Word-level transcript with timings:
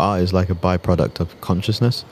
art 0.00 0.22
is 0.22 0.32
like 0.32 0.50
a 0.50 0.54
byproduct 0.54 1.20
of 1.20 1.40
consciousness. 1.40 2.04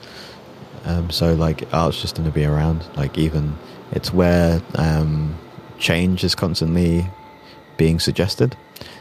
Um, 0.85 1.09
so 1.09 1.33
like 1.33 1.71
art's 1.73 2.01
just 2.01 2.15
going 2.15 2.29
to 2.29 2.33
be 2.33 2.45
around. 2.45 2.85
Like 2.95 3.17
even 3.17 3.57
it's 3.91 4.13
where 4.13 4.61
um, 4.75 5.37
change 5.77 6.23
is 6.23 6.35
constantly 6.35 7.05
being 7.77 7.99
suggested. 7.99 8.55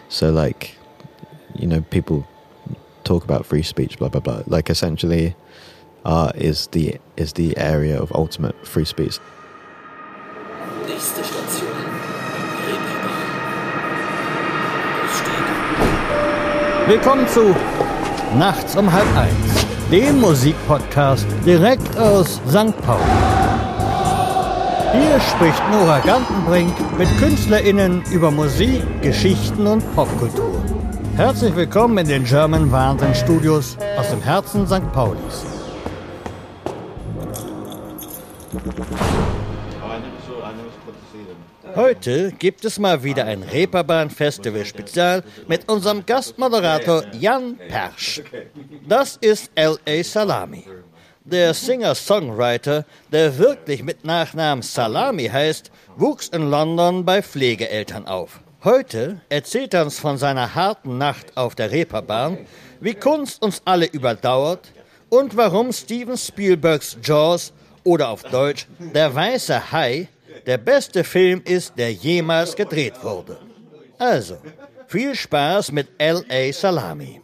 So 0.08 0.30
like 0.30 0.76
you 1.54 1.66
know 1.66 1.82
people 1.82 2.26
talk 3.04 3.24
about 3.24 3.46
free 3.46 3.62
speech, 3.62 3.98
blah 3.98 4.08
blah 4.08 4.20
blah. 4.20 4.42
Like 4.46 4.70
essentially, 4.70 5.34
art 6.04 6.36
is 6.36 6.66
the 6.68 6.98
is 7.16 7.34
the 7.34 7.56
area 7.56 8.00
of 8.00 8.10
ultimate 8.12 8.66
free 8.66 8.84
speech. 8.84 9.18
Willkommen 16.88 17.28
zu 17.28 17.54
Nachts 18.36 18.76
um 18.76 18.92
halb 18.92 19.06
eins, 19.16 19.66
dem 19.90 20.20
Musikpodcast 20.20 21.26
direkt 21.46 21.96
aus 21.98 22.40
St. 22.48 22.76
Pauli. 22.82 23.02
Hier 24.92 25.18
spricht 25.20 25.62
Nora 25.70 25.98
Gantenbrink 26.00 26.74
mit 26.98 27.08
KünstlerInnen 27.18 28.02
über 28.12 28.30
Musik, 28.30 28.82
Geschichten 29.00 29.66
und 29.66 29.82
Popkultur. 29.94 30.62
Herzlich 31.16 31.56
willkommen 31.56 31.98
in 31.98 32.08
den 32.08 32.24
German 32.24 32.70
Wahnsinn 32.70 33.14
Studios 33.14 33.78
aus 33.98 34.10
dem 34.10 34.20
Herzen 34.20 34.66
St. 34.66 34.92
Paulis. 34.92 35.46
Heute 41.74 42.32
gibt 42.32 42.64
es 42.64 42.78
mal 42.78 43.02
wieder 43.02 43.24
ein 43.24 43.42
Reeperbahn-Festival-Spezial 43.42 45.22
mit 45.46 45.68
unserem 45.68 46.04
Gastmoderator 46.04 47.04
Jan 47.12 47.56
Persch. 47.68 48.22
Das 48.88 49.16
ist 49.20 49.50
L.A. 49.54 50.02
Salami. 50.02 50.64
Der 51.24 51.52
Singer-Songwriter, 51.52 52.84
der 53.12 53.38
wirklich 53.38 53.82
mit 53.82 54.04
Nachnamen 54.04 54.62
Salami 54.62 55.28
heißt, 55.28 55.70
wuchs 55.96 56.28
in 56.28 56.50
London 56.50 57.04
bei 57.04 57.22
Pflegeeltern 57.22 58.06
auf. 58.06 58.40
Heute 58.64 59.20
erzählt 59.28 59.74
er 59.74 59.84
uns 59.84 59.98
von 59.98 60.18
seiner 60.18 60.54
harten 60.54 60.98
Nacht 60.98 61.36
auf 61.36 61.54
der 61.54 61.70
Reeperbahn, 61.70 62.38
wie 62.80 62.94
Kunst 62.94 63.42
uns 63.42 63.62
alle 63.64 63.86
überdauert 63.86 64.72
und 65.10 65.36
warum 65.36 65.72
Steven 65.72 66.16
Spielbergs 66.16 66.96
Jaws 67.02 67.52
oder 67.84 68.08
auf 68.08 68.22
Deutsch 68.24 68.66
Der 68.94 69.14
weiße 69.14 69.70
Hai 69.70 70.08
der 70.46 70.58
beste 70.58 71.04
Film 71.04 71.42
ist, 71.44 71.74
der 71.76 71.92
jemals 71.92 72.54
gedreht 72.54 73.02
wurde. 73.02 73.38
Also, 73.98 74.38
viel 74.86 75.14
Spaß 75.14 75.72
mit 75.72 75.88
L.A. 75.98 76.52
Salami. 76.52 77.20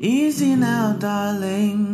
Easy 0.00 0.54
now, 0.54 0.94
darling. 0.98 1.87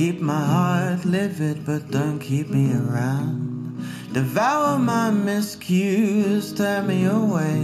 Keep 0.00 0.22
my 0.22 0.46
heart 0.46 1.04
livid, 1.04 1.66
but 1.66 1.90
don't 1.90 2.20
keep 2.20 2.48
me 2.48 2.72
around. 2.72 3.84
Devour 4.14 4.78
my 4.78 5.10
miscues, 5.10 6.56
turn 6.56 6.86
me 6.86 7.04
away. 7.04 7.60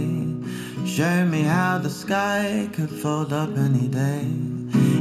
Show 0.85 1.25
me 1.25 1.41
how 1.41 1.79
the 1.79 1.89
sky 1.89 2.69
could 2.73 2.91
fold 2.91 3.33
up 3.33 3.57
any 3.57 3.87
day. 3.87 4.27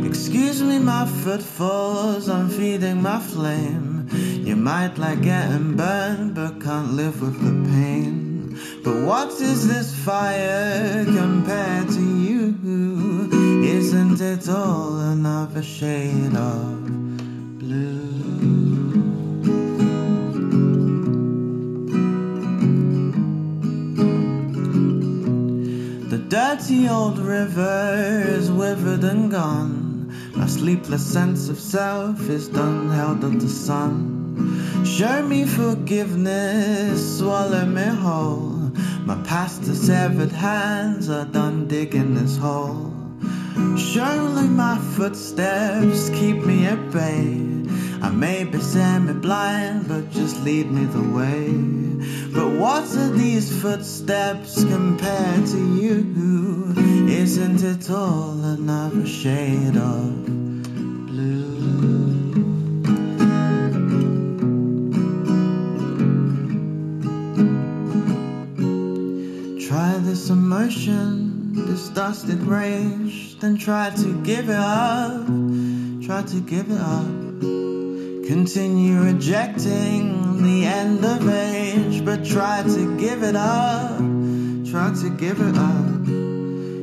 Excuse 0.09 0.63
me, 0.63 0.79
my 0.79 1.05
footfalls, 1.05 2.31
I'm 2.31 2.49
feeding 2.49 3.03
my 3.03 3.21
flame. 3.21 4.09
You 4.49 4.57
might 4.57 4.97
like 4.97 5.21
getting 5.21 5.77
burned, 5.77 6.35
but 6.35 6.63
can't 6.63 6.93
live 6.93 7.21
with 7.21 7.39
the 7.45 7.55
pain. 7.71 8.59
But 8.83 9.05
what 9.05 9.29
is 9.43 9.69
this 9.69 9.95
fire 9.95 11.05
compared 11.05 11.89
to 11.91 12.01
you? 12.01 12.55
Isn't 13.63 14.23
it 14.23 14.49
all 14.49 15.01
another 15.01 15.63
shade 15.63 16.35
of 16.35 16.96
dirty 26.29 26.89
old 26.89 27.19
river 27.19 28.25
is 28.27 28.51
withered 28.51 29.05
and 29.05 29.31
gone. 29.31 30.13
My 30.35 30.47
sleepless 30.47 31.07
sense 31.07 31.49
of 31.49 31.59
self 31.59 32.29
is 32.29 32.49
done 32.49 32.91
held 32.91 33.25
up 33.25 33.39
to 33.39 33.49
sun. 33.49 34.85
Show 34.85 35.23
me 35.23 35.45
forgiveness, 35.45 37.19
swallow 37.19 37.65
me 37.65 37.85
whole. 37.85 38.73
My 39.05 39.17
past 39.23 39.65
severed 39.65 40.33
hands 40.33 41.09
are 41.09 41.27
done 41.27 41.69
digging 41.69 42.15
this 42.15 42.37
hole. 42.37 42.93
Surely 43.77 44.49
my 44.49 44.79
footsteps 44.97 46.11
keep 46.11 46.45
me 46.45 46.67
at 46.67 46.91
bay. 46.91 47.41
I 48.03 48.11
may 48.11 48.45
be 48.45 48.59
semi-blind, 48.59 49.89
but 49.89 50.11
just 50.11 50.43
lead 50.43 50.71
me 50.71 50.85
the 50.87 51.09
way. 51.17 51.86
But 52.33 52.51
what 52.59 52.85
are 52.97 53.11
these 53.11 53.51
footsteps 53.61 54.65
compared 54.65 55.47
to 55.47 55.59
you? 55.77 56.75
Isn't 57.09 57.63
it 57.63 57.91
all 57.91 58.33
another 58.45 59.07
shade 59.07 59.77
of 59.77 60.27
blue? 61.07 61.57
Try 69.69 69.99
this 69.99 70.31
emotion, 70.31 71.67
this 71.67 71.89
dusted 71.91 72.43
rage, 72.43 73.39
then 73.41 73.57
try 73.57 73.91
to 73.91 74.23
give 74.23 74.49
it 74.49 74.57
up. 74.57 75.27
Try 76.07 76.23
to 76.23 76.41
give 76.41 76.71
it 76.71 76.81
up. 76.81 77.76
Continue 78.27 79.03
rejecting 79.03 80.43
the 80.43 80.65
end 80.65 81.05
of 81.05 81.29
age, 81.29 82.05
but 82.05 82.25
try 82.25 82.61
to 82.65 82.99
give 82.99 83.23
it 83.23 83.37
up. 83.37 83.99
Try 84.69 84.93
to 85.01 85.11
give 85.11 85.41
it 85.41 85.57
up. 85.57 86.09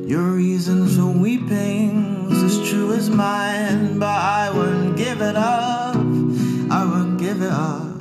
Your 0.08 0.22
reasons 0.22 0.96
for 0.96 1.06
weeping 1.06 2.30
is 2.30 2.42
as 2.44 2.70
true 2.70 2.94
as 2.94 3.10
mine, 3.10 3.98
but 3.98 4.06
I 4.06 4.52
won't 4.54 4.96
give 4.96 5.20
it 5.20 5.36
up. 5.36 5.96
I 5.96 6.86
won't 6.86 7.18
give 7.18 7.42
it 7.42 7.52
up. 7.52 8.00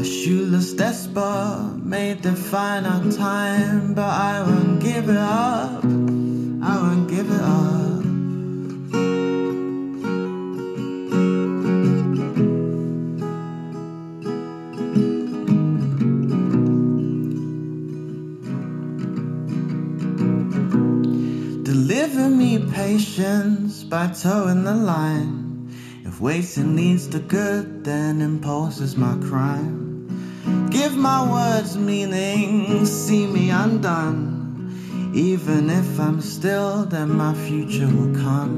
A 0.00 0.02
shoeless 0.02 0.72
despot 0.72 1.84
may 1.84 2.14
define 2.14 2.86
our 2.86 3.12
time, 3.12 3.92
but 3.92 4.08
I 4.08 4.40
won't 4.40 4.80
give 4.80 5.10
it 5.10 5.16
up. 5.18 5.84
I 5.84 6.76
won't 6.80 7.06
give 7.10 7.30
it 7.30 7.42
up. 7.42 7.85
Patience 22.86 23.82
by 23.82 24.06
towing 24.06 24.62
the 24.62 24.72
line. 24.72 25.68
If 26.04 26.20
waiting 26.20 26.76
leads 26.76 27.08
to 27.08 27.18
good, 27.18 27.82
then 27.82 28.20
impulse 28.20 28.78
is 28.78 28.96
my 28.96 29.16
crime. 29.28 30.68
Give 30.70 30.96
my 30.96 31.20
words 31.36 31.76
meaning, 31.76 32.86
see 32.86 33.26
me 33.26 33.50
undone. 33.50 35.12
Even 35.16 35.68
if 35.68 35.98
I'm 35.98 36.20
still, 36.20 36.84
then 36.84 37.10
my 37.10 37.34
future 37.34 37.88
will 37.88 38.14
come. 38.14 38.54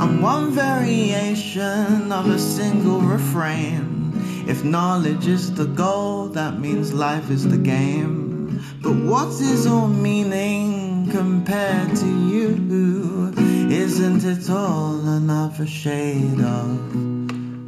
I'm 0.00 0.22
one 0.22 0.52
variation 0.52 2.12
of 2.12 2.30
a 2.30 2.38
single 2.38 3.00
refrain. 3.00 4.12
If 4.46 4.62
knowledge 4.62 5.26
is 5.26 5.52
the 5.52 5.66
goal, 5.66 6.28
that 6.38 6.60
means 6.60 6.92
life 6.92 7.28
is 7.32 7.48
the 7.48 7.58
game. 7.58 8.62
But 8.80 8.94
what 8.94 9.32
is 9.40 9.66
all 9.66 9.88
meaning 9.88 10.79
compared 11.10 11.96
to 11.96 12.06
you? 12.06 13.34
Isn't 13.70 14.24
it 14.24 14.48
all 14.50 15.00
another 15.06 15.66
shade 15.66 16.40
of 16.40 16.92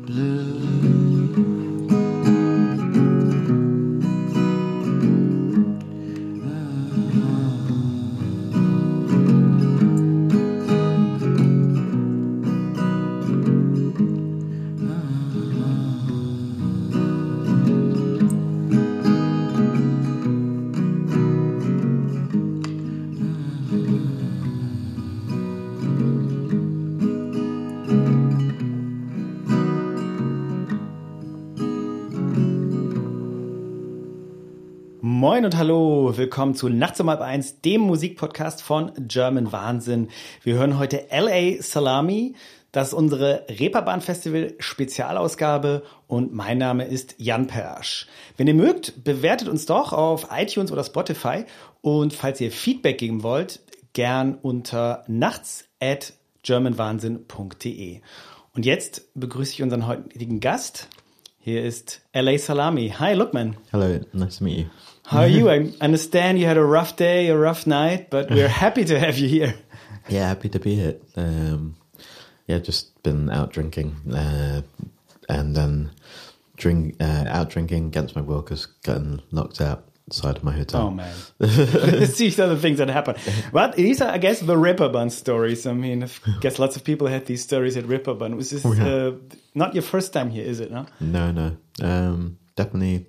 blue? 0.07 1.02
Moin 35.43 35.53
und 35.53 35.59
hallo, 35.59 36.13
willkommen 36.17 36.55
zu 36.55 36.69
Nachts 36.69 37.01
um 37.01 37.11
halb 37.11 37.21
eins, 37.21 37.61
dem 37.63 37.81
Musikpodcast 37.81 38.63
von 38.63 38.93
German 39.09 39.51
Wahnsinn. 39.51 40.07
Wir 40.45 40.55
hören 40.55 40.79
heute 40.79 41.09
LA 41.11 41.61
Salami, 41.61 42.37
das 42.71 42.89
ist 42.89 42.95
unsere 42.95 43.45
Reeperbahn 43.49 44.03
Festival 44.03 44.55
Spezialausgabe 44.61 45.83
und 46.07 46.33
mein 46.33 46.59
Name 46.59 46.85
ist 46.85 47.17
Jan 47.19 47.49
Persch. 47.49 48.07
Wenn 48.37 48.47
ihr 48.47 48.55
mögt, 48.55 49.03
bewertet 49.03 49.49
uns 49.49 49.67
doch 49.67 49.93
auf 49.93 50.29
iTunes 50.31 50.71
oder 50.71 50.85
Spotify 50.85 51.45
und 51.81 52.13
falls 52.13 52.41
ihr 52.41 52.53
Feedback 52.53 52.99
geben 52.99 53.25
wollt, 53.25 53.63
gern 53.95 54.37
unter 54.37 55.03
nachts 55.09 55.65
at 55.81 56.13
germanwahnsinn.de. 56.45 58.01
Und 58.55 58.65
jetzt 58.65 59.13
begrüße 59.15 59.55
ich 59.55 59.63
unseren 59.65 59.89
heutigen 59.89 60.39
Gast. 60.39 60.87
Hier 61.41 61.65
ist 61.65 62.03
LA 62.15 62.39
Salami. 62.39 62.95
Hi, 62.97 63.15
Lookman. 63.15 63.57
Hello, 63.73 63.99
nice 64.13 64.39
to 64.39 64.45
meet 64.45 64.59
you. 64.59 64.65
How 65.13 65.21
are 65.21 65.29
you? 65.29 65.51
I 65.55 65.71
understand 65.81 66.39
you 66.39 66.47
had 66.47 66.57
a 66.57 66.65
rough 66.65 66.97
day, 66.97 67.29
a 67.29 67.37
rough 67.37 67.67
night, 67.67 68.09
but 68.09 68.31
we're 68.31 68.49
happy 68.65 68.85
to 68.87 68.99
have 68.99 69.19
you 69.19 69.29
here. 69.29 69.55
Yeah, 70.09 70.29
happy 70.29 70.49
to 70.49 70.59
be 70.59 70.75
here. 70.75 70.97
Um, 71.17 71.77
yeah, 72.47 72.59
just 72.59 73.03
been 73.03 73.29
out 73.31 73.53
drinking, 73.53 73.95
uh, 74.11 74.63
and 75.29 75.55
then 75.55 75.91
drink 76.57 76.97
uh, 76.99 77.25
out 77.29 77.51
drinking 77.51 77.87
against 77.87 78.17
my 78.17 78.23
will 78.23 78.41
because 78.41 78.67
getting 78.85 79.21
knocked 79.31 79.61
out 79.61 79.85
side 80.11 80.37
of 80.37 80.45
my 80.45 80.53
hotel. 80.53 80.81
Oh 80.81 80.91
man, 80.91 81.15
these 81.39 82.41
are 82.41 82.49
the 82.49 82.59
things 82.59 82.79
that 82.79 82.89
happen. 82.89 83.17
But 83.53 83.77
these 83.77 84.01
are, 84.01 84.11
I 84.11 84.19
guess, 84.19 84.41
the 84.41 84.57
Reeperbahn 84.57 85.11
stories. 85.11 85.67
I 85.67 85.75
mean, 85.75 86.03
I 86.05 86.09
guess 86.41 86.59
lots 86.59 86.77
of 86.77 86.85
people 86.85 87.07
had 87.07 87.27
these 87.27 87.43
stories 87.43 87.77
at 87.77 87.85
Reeperbahn. 87.85 88.35
Was 88.35 88.51
this 88.51 88.65
uh, 88.65 89.13
not 89.55 89.75
your 89.75 89.83
first 89.83 90.15
time 90.15 90.31
here? 90.31 90.45
Is 90.45 90.59
it? 90.61 90.71
No. 90.71 90.87
No, 91.01 91.31
no, 91.31 91.57
um, 91.83 92.39
definitely 92.57 93.07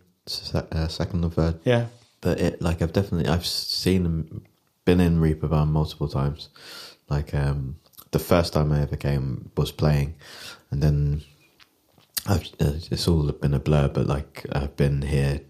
uh, 0.54 0.88
second 0.88 1.24
or 1.25 1.31
third. 1.31 1.60
Yeah. 1.66 1.88
but 2.22 2.40
it 2.40 2.62
like 2.62 2.81
I've 2.81 2.94
definitely 2.94 3.28
I've 3.30 3.46
seen 3.46 4.04
them, 4.04 4.44
been 4.86 5.00
in 5.00 5.20
Reeperbahn 5.20 5.68
multiple 5.70 6.08
times. 6.08 6.50
Like 7.10 7.34
um, 7.34 7.78
the 8.12 8.20
first 8.20 8.54
time 8.54 8.72
I 8.72 8.81
ever 8.81 8.96
came 8.96 9.52
was 9.58 9.72
playing, 9.72 10.16
and 10.72 10.81
then 10.81 11.22
I've 12.25 12.46
uh, 12.60 12.74
it's 12.92 13.08
all 13.08 13.31
been 13.31 13.54
a 13.54 13.60
blur. 13.60 13.90
But 13.90 14.08
like 14.08 14.46
I've 14.52 14.75
been 14.78 15.02
here, 15.02 15.42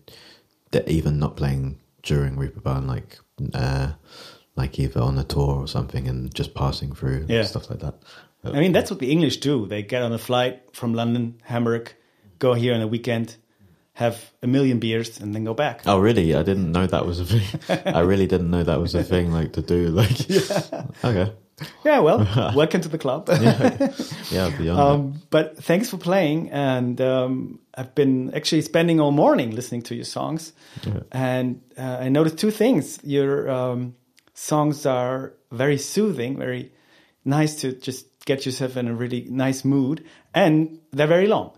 even 0.88 1.20
not 1.20 1.38
playing 1.38 1.80
during 2.02 2.36
Reeperbahn, 2.36 2.88
like 2.88 3.20
uh, 3.54 3.92
like 4.56 4.80
either 4.80 5.02
on 5.02 5.18
a 5.18 5.24
tour 5.24 5.56
or 5.62 5.68
something, 5.68 6.08
and 6.08 6.34
just 6.34 6.54
passing 6.56 6.94
through 6.96 7.26
Yeah. 7.30 7.44
stuff 7.44 7.70
like 7.70 7.80
that. 7.80 7.96
I 8.46 8.60
mean, 8.60 8.74
that's 8.74 8.92
what 8.92 9.00
the 9.00 9.10
English 9.10 9.38
do. 9.38 9.68
They 9.68 9.84
get 9.84 10.02
on 10.02 10.12
a 10.12 10.18
flight 10.18 10.62
from 10.76 10.94
London, 10.94 11.40
Hamburg, 11.44 11.94
go 12.40 12.54
here 12.54 12.74
on 12.74 12.82
a 12.82 12.88
weekend, 12.88 13.38
have 13.96 14.32
a 14.42 14.48
million 14.48 14.80
beers, 14.80 15.20
and 15.20 15.34
then 15.36 15.44
go 15.44 15.54
back. 15.54 15.82
Oh 15.86 16.00
really? 16.00 16.34
I 16.36 16.44
didn't 16.44 16.72
know 16.72 16.88
that 16.88 17.06
was 17.06 17.20
a 17.20 17.26
thing. 17.26 17.60
I 17.96 18.00
really 18.00 18.26
didn't 18.28 18.50
know 18.50 18.64
that 18.64 18.80
was 18.80 18.96
a 18.96 19.04
thing. 19.04 19.32
Like 19.32 19.54
to 19.54 19.62
do. 19.62 19.90
Like 19.90 20.12
okay, 21.04 21.32
Yeah, 21.86 22.00
well, 22.00 22.20
welcome 22.56 22.82
to 22.82 22.90
the 22.90 22.98
club. 22.98 23.30
yeah, 24.32 24.50
beyond. 24.58 24.80
Um, 24.80 25.22
but 25.30 25.64
thanks 25.64 25.90
for 25.90 25.98
playing, 25.98 26.50
and 26.52 27.00
um, 27.02 27.60
I've 27.76 27.94
been 27.94 28.34
actually 28.34 28.64
spending 28.64 29.00
all 29.00 29.12
morning 29.12 29.52
listening 29.52 29.84
to 29.84 29.96
your 29.96 30.06
songs, 30.06 30.54
and 31.12 31.62
uh, 31.78 31.98
I 32.02 32.10
noticed 32.10 32.38
two 32.40 32.52
things. 32.52 33.00
Your 33.04 33.50
um, 33.50 33.96
songs 34.34 34.86
are 34.88 35.34
very 35.52 35.78
soothing, 35.78 36.38
very 36.38 36.72
nice 37.26 37.62
to 37.62 37.74
just 37.74 38.08
get 38.26 38.46
yourself 38.46 38.76
in 38.76 38.88
a 38.88 38.94
really 38.94 39.28
nice 39.30 39.64
mood, 39.64 40.04
and 40.34 40.80
they're 40.92 41.08
very 41.08 41.28
long. 41.28 41.52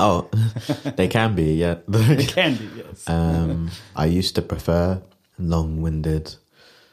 Oh, 0.00 0.28
they 0.96 1.08
can 1.08 1.34
be, 1.34 1.54
yeah. 1.54 1.76
They 1.88 2.24
can 2.24 2.56
be, 2.56 2.68
yes. 2.76 3.08
um, 3.08 3.70
I 3.94 4.06
used 4.06 4.34
to 4.36 4.42
prefer 4.42 5.02
long-winded 5.38 6.34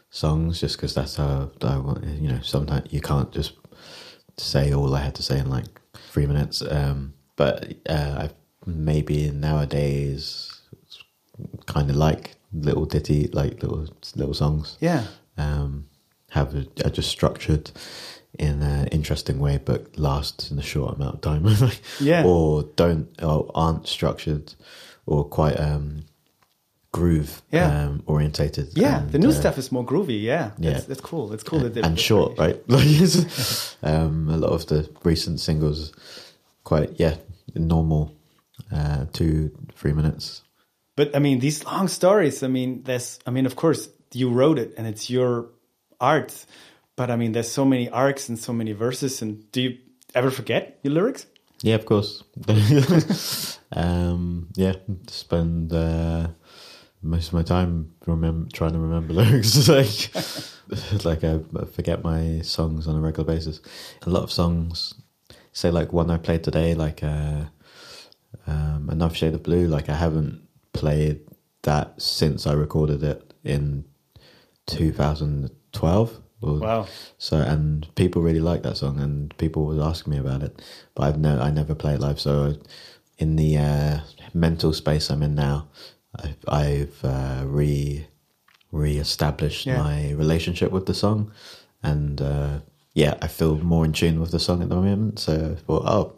songs 0.10 0.60
just 0.62 0.78
because 0.78 0.94
that's 0.94 1.16
how 1.16 1.50
I 1.62 1.78
want. 1.78 2.04
You 2.06 2.30
know, 2.30 2.40
sometimes 2.42 2.92
you 2.92 3.02
can't 3.02 3.32
just 3.32 3.54
say 4.38 4.74
all 4.74 4.94
I 4.96 5.02
had 5.02 5.16
to 5.16 5.24
say 5.24 5.40
in 5.40 5.50
like 5.50 5.68
three 6.12 6.26
minutes. 6.26 6.62
Um, 6.62 7.14
but 7.36 7.74
uh, 7.90 8.28
I 8.28 8.30
maybe 8.66 9.32
nowadays 9.32 10.62
kind 11.66 11.90
of 11.90 11.96
like 11.96 12.36
little 12.54 12.86
ditty, 12.86 13.30
like 13.34 13.62
little 13.64 13.88
little 14.16 14.34
songs. 14.34 14.78
yeah, 14.82 15.06
Um, 15.38 15.88
have 16.32 16.56
a, 16.56 16.66
are 16.86 16.90
just 16.90 17.10
structured 17.10 17.72
in 18.40 18.62
an 18.62 18.88
interesting 18.88 19.40
way, 19.40 19.60
but 19.64 19.98
lasts 19.98 20.52
in 20.52 20.60
a 20.60 20.64
short 20.64 20.96
amount 20.96 21.16
of 21.16 21.22
time. 21.22 21.46
Yeah. 22.00 22.24
Or 22.26 22.64
don't 22.76 23.10
or 23.22 23.50
aren't 23.56 23.88
structured 23.88 24.54
or 25.06 25.24
quite 25.24 25.60
um, 25.60 26.06
groove 26.92 27.42
Yeah. 27.52 27.86
um, 27.86 28.04
orientated. 28.06 28.70
yeah. 28.76 29.00
And, 29.02 29.12
the 29.12 29.20
new 29.20 29.30
uh, 29.30 29.34
stuff 29.34 29.58
is 29.58 29.72
more 29.72 29.86
groovy. 29.86 30.22
Yeah, 30.22 30.52
yeah. 30.58 30.74
that's, 30.74 30.86
that's 30.86 31.02
cool. 31.02 31.34
It's 31.34 31.44
cool 31.44 31.60
that 31.60 31.78
and 31.78 32.00
short, 32.00 32.38
right? 32.38 32.62
Like 32.68 32.88
um, 33.84 34.30
a 34.30 34.38
lot 34.38 34.52
of 34.52 34.66
the 34.68 34.90
recent 35.04 35.40
singles, 35.40 35.92
quite 36.64 37.00
yeah, 37.00 37.16
normal, 37.56 38.16
uh, 38.72 39.06
two 39.14 39.52
three 39.76 39.94
minutes. 39.94 40.44
But 40.96 41.16
I 41.16 41.20
mean, 41.20 41.40
these 41.40 41.64
long 41.64 41.88
stories. 41.88 42.44
I 42.44 42.48
mean, 42.48 42.84
there's. 42.84 43.20
I 43.26 43.32
mean, 43.32 43.46
of 43.46 43.56
course, 43.56 43.90
you 44.14 44.30
wrote 44.32 44.58
it, 44.60 44.74
and 44.78 44.88
it's 44.88 45.10
your 45.10 45.50
art. 46.00 46.46
But 46.98 47.12
I 47.12 47.16
mean, 47.16 47.32
there's 47.32 47.50
so 47.50 47.64
many 47.64 47.90
arcs 47.90 48.28
and 48.28 48.38
so 48.38 48.52
many 48.52 48.74
verses. 48.74 49.22
And 49.22 49.50
do 49.52 49.62
you 49.62 49.78
ever 50.14 50.32
forget 50.32 50.80
your 50.84 50.94
lyrics? 50.94 51.28
Yeah, 51.62 51.76
of 51.76 51.86
course. 51.86 52.24
um, 53.72 54.50
yeah, 54.56 54.74
spend 55.08 55.72
uh, 55.72 56.30
most 57.04 57.28
of 57.28 57.34
my 57.34 57.44
time 57.44 57.94
remember 58.08 58.50
trying 58.52 58.74
to 58.74 58.80
remember 58.80 59.14
lyrics. 59.22 59.70
like, 59.70 61.06
like 61.06 61.24
I 61.24 61.40
forget 61.72 62.04
my 62.04 62.42
songs 62.42 62.88
on 62.88 62.96
a 62.96 63.00
regular 63.00 63.28
basis. 63.28 63.62
A 64.06 64.10
lot 64.10 64.24
of 64.24 64.32
songs, 64.32 64.96
say 65.54 65.70
like 65.70 65.94
one 65.94 66.10
I 66.10 66.18
played 66.18 66.44
today, 66.44 66.74
like 66.74 67.04
uh, 67.04 67.46
um, 68.48 68.90
"Another 68.90 69.14
Shade 69.14 69.36
of 69.36 69.44
Blue." 69.44 69.68
Like 69.68 69.88
I 69.88 69.96
haven't 69.96 70.42
played 70.74 71.22
that 71.62 72.02
since 72.02 72.48
I 72.48 72.54
recorded 72.54 73.04
it 73.04 73.34
in 73.44 73.86
2012. 74.66 76.22
Or- 76.42 76.60
Wow. 76.60 76.88
so 77.18 77.38
and 77.38 77.88
people 77.96 78.22
really 78.22 78.40
like 78.40 78.62
that 78.64 78.78
song, 78.78 79.00
and 79.00 79.36
people 79.38 79.66
was 79.66 79.80
asking 79.80 80.12
me 80.14 80.20
about 80.20 80.44
it, 80.44 80.62
but 80.96 81.04
I've 81.04 81.18
no, 81.20 81.40
I 81.40 81.50
never 81.52 81.74
play 81.76 81.94
it 81.96 82.00
live. 82.00 82.20
So 82.20 82.56
in 83.18 83.36
the 83.38 83.58
uh, 83.58 84.00
mental 84.34 84.72
space 84.74 85.10
I'm 85.10 85.24
in 85.24 85.34
now, 85.36 85.68
I've, 86.16 86.38
I've 86.48 87.00
uh, 87.04 87.44
re 87.46 88.06
re-established 88.72 89.66
Yeah. 89.66 89.82
my 89.82 90.12
relationship 90.12 90.72
with 90.72 90.86
the 90.86 90.94
song, 90.94 91.32
and 91.82 92.22
uh, 92.22 92.60
yeah, 92.94 93.16
I 93.22 93.28
feel 93.28 93.58
more 93.58 93.86
in 93.86 93.94
tune 93.94 94.20
with 94.20 94.32
the 94.32 94.40
song 94.40 94.62
at 94.62 94.70
the 94.70 94.76
moment. 94.76 95.20
So 95.20 95.56
I 95.58 95.62
thought, 95.62 95.84
oh. 95.86 96.14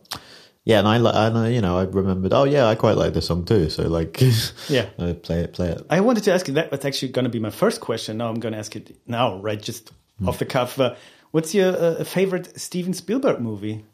Yeah, 0.66 0.80
and 0.80 0.88
I, 0.88 1.28
and 1.28 1.38
I, 1.38 1.48
you 1.48 1.62
know, 1.62 1.80
I 1.80 1.84
remembered. 1.86 2.32
Oh, 2.34 2.44
yeah, 2.44 2.68
I 2.68 2.76
quite 2.76 2.96
like 2.98 3.14
this 3.14 3.26
song 3.28 3.44
too. 3.44 3.70
So, 3.72 3.88
like, 3.88 4.22
Yeah. 4.70 4.86
I 5.00 5.14
play 5.14 5.40
it, 5.40 5.54
play 5.54 5.70
it. 5.70 5.82
I 5.90 6.00
wanted 6.02 6.24
to 6.26 6.34
ask 6.34 6.48
you 6.48 6.54
that. 6.56 6.70
That's 6.70 6.86
actually 6.86 7.12
going 7.12 7.24
to 7.24 7.30
be 7.30 7.40
my 7.40 7.50
first 7.50 7.80
question. 7.82 8.18
Now 8.18 8.28
I'm 8.30 8.40
going 8.40 8.52
to 8.52 8.60
ask 8.60 8.76
it 8.76 8.96
now, 9.08 9.40
right? 9.42 9.60
Just 9.60 9.92
off 10.28 10.40
the 10.40 10.46
cuff. 10.46 10.80
Uh, 10.80 10.96
what's 11.32 11.54
your 11.54 11.76
uh, 11.76 12.04
favorite 12.04 12.60
Steven 12.60 12.94
Spielberg 12.94 13.40
movie? 13.40 13.86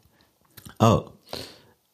Oh, 0.80 1.12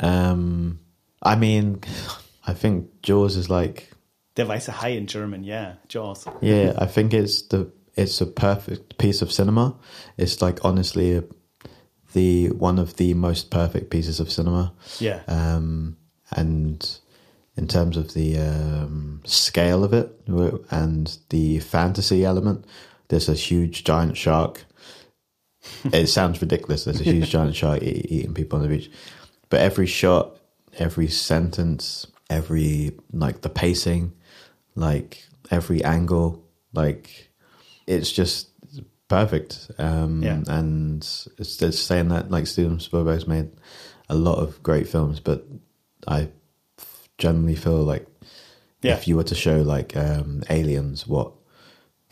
um, 0.01 0.81
I 1.23 1.37
mean, 1.37 1.81
I 2.47 2.55
think 2.55 3.03
Jaws 3.03 3.37
is 3.37 3.49
like 3.49 3.93
Der 4.35 4.47
weiße 4.47 4.71
Hai 4.71 4.91
in 4.91 5.07
German. 5.07 5.45
Yeah, 5.45 5.75
Jaws. 5.89 6.27
Yeah, 6.41 6.75
I 6.79 6.87
think 6.87 7.12
it's 7.15 7.43
the 7.43 7.71
it's 7.95 8.21
a 8.21 8.27
perfect 8.27 8.99
piece 8.99 9.23
of 9.23 9.31
cinema. 9.31 9.77
It's 10.17 10.41
like 10.41 10.65
honestly 10.65 11.17
a, 11.17 11.25
the 12.15 12.49
one 12.49 12.79
of 12.79 12.97
the 12.97 13.15
most 13.15 13.51
perfect 13.51 13.91
pieces 13.91 14.21
of 14.21 14.31
cinema. 14.31 14.73
Yeah. 14.99 15.21
Um, 15.29 15.97
and 16.31 16.99
in 17.57 17.69
terms 17.69 17.99
of 17.99 18.15
the 18.15 18.39
um, 18.39 19.21
scale 19.25 19.85
of 19.85 19.93
it 19.93 20.19
and 20.71 21.19
the 21.29 21.61
fantasy 21.61 22.25
element, 22.25 22.65
there's 23.12 23.28
a 23.28 23.35
huge 23.35 23.85
giant 23.85 24.16
shark. 24.16 24.64
it 25.92 26.07
sounds 26.07 26.40
ridiculous. 26.40 26.85
There's 26.85 27.00
a 27.00 27.04
huge 27.04 27.28
giant 27.37 27.54
shark 27.54 27.83
e- 27.83 28.07
eating 28.09 28.33
people 28.33 28.57
on 28.59 28.62
the 28.62 28.75
beach, 28.75 28.90
but 29.50 29.61
every 29.61 29.87
shot, 29.87 30.38
every 30.78 31.09
sentence, 31.09 32.07
every 32.31 32.92
like 33.12 33.42
the 33.42 33.50
pacing, 33.50 34.14
like 34.75 35.23
every 35.50 35.85
angle, 35.85 36.42
like 36.73 37.31
it's 37.87 38.11
just 38.11 38.49
perfect. 39.09 39.71
Um, 39.78 40.23
Yeah. 40.23 40.42
and 40.49 41.02
it's, 41.38 41.61
it's 41.62 41.78
saying 41.78 42.09
that 42.09 42.31
like 42.31 42.47
Steven 42.47 42.81
Spielberg's 42.81 43.26
made 43.28 43.50
a 44.09 44.14
lot 44.14 44.38
of 44.38 44.62
great 44.62 44.88
films, 44.88 45.21
but 45.21 45.45
I 46.09 46.28
generally 47.19 47.57
feel 47.57 47.83
like 47.85 48.07
Yeah. 48.81 48.95
if 48.95 49.07
you 49.07 49.16
were 49.16 49.25
to 49.25 49.35
show 49.35 49.61
like 49.61 49.95
um, 49.97 50.42
aliens 50.49 51.07
what 51.07 51.33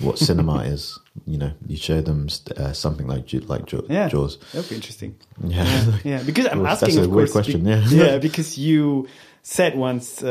what 0.01 0.19
cinema 0.19 0.63
is, 0.65 0.99
you 1.27 1.39
know, 1.39 1.53
you 1.67 1.77
show 1.77 2.01
them 2.01 2.29
uh, 2.57 2.73
something 2.73 3.07
like 3.07 3.33
like 3.49 3.67
Jaw- 3.67 3.87
Yeah, 3.89 4.09
Jaws. 4.09 4.39
That'd 4.53 4.69
be 4.69 4.77
interesting. 4.77 5.17
Yeah, 5.45 5.97
Yeah, 6.05 6.23
because 6.27 6.47
I'm 6.47 6.65
asking. 6.67 6.95
that's 6.97 7.07
a 7.07 7.09
weird 7.11 7.31
question, 7.33 7.65
be- 7.65 7.71
yeah. 7.71 7.85
yeah, 7.89 8.19
because 8.29 8.57
you 8.59 9.07
said 9.43 9.75
once 9.77 10.23
uh, 10.23 10.29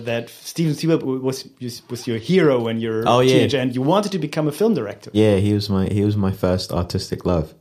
uh, 0.00 0.04
that 0.04 0.28
Steven 0.30 0.74
Spielberg 0.74 1.22
was 1.22 1.48
was 1.90 2.06
your 2.06 2.18
hero 2.18 2.60
when 2.60 2.80
you 2.80 2.90
were 2.90 3.04
Oh, 3.06 3.20
a 3.20 3.24
yeah. 3.24 3.32
teenager, 3.32 3.58
and 3.58 3.74
you 3.74 3.82
wanted 3.82 4.12
to 4.12 4.18
become 4.18 4.48
a 4.48 4.52
film 4.52 4.74
director. 4.74 5.10
Yeah, 5.12 5.36
he 5.36 5.52
was 5.54 5.68
my 5.68 5.86
he 5.86 6.04
was 6.04 6.16
my 6.16 6.32
first 6.32 6.72
artistic 6.72 7.24
love 7.26 7.54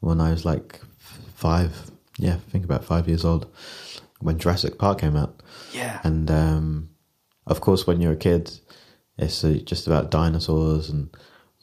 when 0.00 0.20
I 0.20 0.30
was 0.30 0.44
like 0.44 0.80
five. 1.34 1.70
Yeah, 2.18 2.36
think 2.50 2.64
about 2.64 2.84
five 2.84 3.08
years 3.08 3.24
old 3.24 3.46
when 4.20 4.38
Jurassic 4.38 4.78
Park 4.78 5.00
came 5.00 5.16
out. 5.16 5.42
Yeah. 5.74 6.00
and 6.04 6.30
um, 6.30 6.88
of 7.46 7.60
course, 7.60 7.86
when 7.86 8.00
you're 8.00 8.14
a 8.14 8.16
kid, 8.16 8.50
it's 9.18 9.44
uh, 9.44 9.58
just 9.64 9.86
about 9.86 10.10
dinosaurs 10.10 10.90
and. 10.90 11.08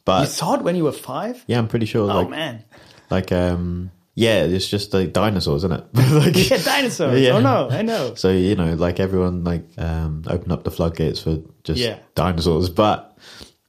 But 0.05 0.21
You 0.21 0.27
saw 0.27 0.55
it 0.55 0.63
when 0.63 0.75
you 0.75 0.83
were 0.83 0.91
five. 0.91 1.43
yeah, 1.47 1.57
I'm 1.59 1.67
pretty 1.69 1.85
sure. 1.85 2.11
Oh 2.11 2.21
like, 2.21 2.29
man, 2.29 2.63
like 3.09 3.31
um, 3.31 3.89
yeah, 4.15 4.43
it's 4.43 4.67
just 4.67 4.93
like 4.93 5.13
dinosaurs, 5.13 5.63
isn't 5.63 5.71
it? 5.71 5.85
like, 6.11 6.49
yeah, 6.49 6.57
dinosaurs. 6.57 7.21
Yeah. 7.21 7.31
Oh 7.31 7.39
no, 7.39 7.69
I 7.71 7.83
know. 7.83 8.13
So 8.15 8.29
you 8.29 8.55
know, 8.55 8.73
like 8.73 8.99
everyone, 8.99 9.43
like 9.45 9.63
um, 9.77 10.23
open 10.27 10.51
up 10.51 10.65
the 10.65 10.71
floodgates 10.71 11.21
for 11.21 11.37
just 11.63 11.79
Yeah. 11.79 11.99
dinosaurs. 12.15 12.69
But 12.69 13.17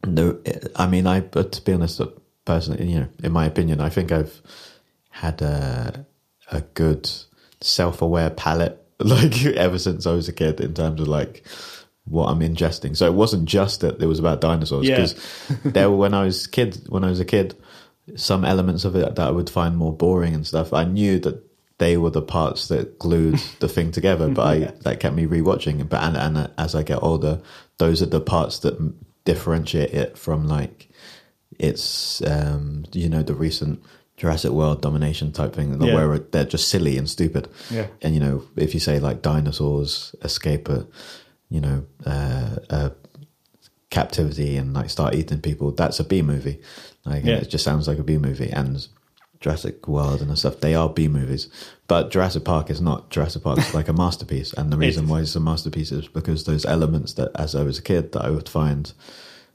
no, 0.04 0.38
I 0.74 0.88
mean, 0.88 1.06
I. 1.06 1.20
But 1.20 1.52
to 1.52 1.62
be 1.62 1.72
honest, 1.72 2.00
uh, 2.00 2.08
personally, 2.44 2.90
you 2.90 3.00
know, 3.00 3.08
in 3.22 3.30
my 3.32 3.46
opinion, 3.46 3.80
I 3.80 3.90
think 3.90 4.10
I've 4.10 4.42
had 5.10 5.40
a 5.40 6.04
a 6.50 6.62
good 6.62 7.08
self-aware 7.60 8.30
palate, 8.30 8.84
like 8.98 9.44
ever 9.46 9.78
since 9.78 10.04
I 10.04 10.12
was 10.12 10.28
a 10.28 10.32
kid, 10.32 10.60
in 10.60 10.74
terms 10.74 11.00
of 11.00 11.06
like 11.06 11.44
what 12.06 12.26
I'm 12.28 12.40
ingesting. 12.40 12.96
So 12.96 13.06
it 13.06 13.14
wasn't 13.14 13.46
just 13.46 13.80
that 13.80 14.00
it 14.02 14.06
was 14.06 14.18
about 14.18 14.40
dinosaurs 14.40 14.86
Yeah. 14.86 14.96
because 14.96 15.14
there, 15.64 15.90
were- 15.90 15.96
when 15.96 16.14
I 16.14 16.24
was 16.24 16.46
kid, 16.46 16.82
when 16.88 17.04
I 17.04 17.08
was 17.10 17.20
a 17.20 17.24
kid, 17.24 17.54
some 18.16 18.44
elements 18.44 18.84
of 18.84 18.94
it 18.96 19.14
that 19.14 19.26
I 19.26 19.30
would 19.30 19.48
find 19.48 19.76
more 19.76 19.92
boring 19.96 20.34
and 20.34 20.46
stuff. 20.46 20.72
I 20.74 20.84
knew 20.84 21.18
that 21.20 21.42
they 21.78 21.96
were 21.96 22.10
the 22.10 22.22
parts 22.22 22.68
that 22.68 22.98
glued 22.98 23.40
the 23.60 23.68
thing 23.68 23.90
together, 23.90 24.28
but 24.28 24.46
I 24.46 24.58
that 24.82 25.00
kept 25.00 25.16
me 25.16 25.26
rewatching. 25.26 25.88
But 25.88 26.02
and, 26.02 26.16
and 26.16 26.50
as 26.58 26.74
I 26.74 26.82
get 26.82 27.02
older, 27.02 27.40
those 27.78 28.02
are 28.02 28.06
the 28.06 28.20
parts 28.20 28.58
that 28.60 28.76
differentiate 29.24 29.94
it 29.94 30.18
from 30.18 30.46
like 30.46 30.90
it's 31.58 32.20
um, 32.26 32.84
you 32.92 33.08
know 33.08 33.22
the 33.22 33.34
recent 33.34 33.82
Jurassic 34.16 34.50
World 34.52 34.82
domination 34.82 35.32
type 35.32 35.54
thing, 35.54 35.80
Yeah. 35.82 35.94
where 35.94 36.18
they're 36.18 36.44
just 36.44 36.68
silly 36.68 36.98
and 36.98 37.08
stupid. 37.08 37.48
Yeah. 37.70 37.86
And 38.02 38.14
you 38.14 38.20
know, 38.20 38.44
if 38.56 38.74
you 38.74 38.80
say 38.80 39.00
like 39.00 39.22
dinosaurs 39.22 40.14
escape 40.22 40.68
a, 40.68 40.86
you 41.54 41.60
know, 41.60 41.84
uh, 42.04 42.56
a 42.70 42.92
captivity 43.90 44.56
and 44.56 44.74
like 44.74 44.90
start 44.90 45.14
eating 45.14 45.40
people, 45.40 45.70
that's 45.70 46.00
a 46.00 46.04
B 46.04 46.20
movie. 46.22 46.60
Like 47.04 47.24
Yeah. 47.24 47.36
it 47.36 47.48
just 47.50 47.64
sounds 47.64 47.86
like 47.86 47.98
a 47.98 48.02
B 48.02 48.18
movie. 48.18 48.50
And 48.50 48.86
Jurassic 49.40 49.86
World 49.86 50.20
and 50.20 50.36
stuff, 50.38 50.60
they 50.60 50.74
are 50.74 50.88
B 50.88 51.06
movies. 51.06 51.48
But 51.86 52.10
Jurassic 52.10 52.44
Park 52.44 52.70
is 52.70 52.80
not. 52.80 53.10
Jurassic 53.10 53.42
Park 53.44 53.58
is 53.58 53.74
like 53.74 53.88
a 53.88 53.92
masterpiece. 53.92 54.52
And 54.54 54.72
the 54.72 54.76
reason 54.86 55.06
why 55.06 55.20
it's 55.20 55.36
a 55.36 55.40
masterpiece 55.40 55.92
is 55.92 56.08
because 56.08 56.44
those 56.44 56.64
elements 56.66 57.12
that, 57.14 57.30
as 57.36 57.54
I 57.54 57.62
was 57.62 57.78
a 57.78 57.82
kid, 57.82 58.12
that 58.12 58.24
I 58.24 58.30
would 58.30 58.48
find 58.48 58.92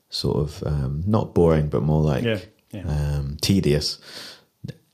sort 0.10 0.38
of 0.38 0.64
um, 0.66 1.04
not 1.06 1.34
boring, 1.36 1.68
but 1.70 1.84
more 1.84 2.02
like 2.02 2.24
Yeah, 2.24 2.40
yeah. 2.72 2.84
Um, 2.88 3.38
tedious. 3.42 4.00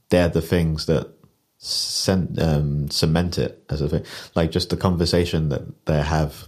They're 0.10 0.30
the 0.30 0.42
things 0.42 0.86
that 0.88 1.08
cen- 1.58 2.38
um, 2.40 2.90
cement 2.90 3.38
it 3.38 3.64
as 3.70 3.82
a 3.82 3.90
thing. 3.90 4.04
Like 4.34 4.50
just 4.52 4.70
the 4.70 4.78
conversation 4.78 5.50
that 5.50 5.86
they 5.86 6.02
have 6.02 6.48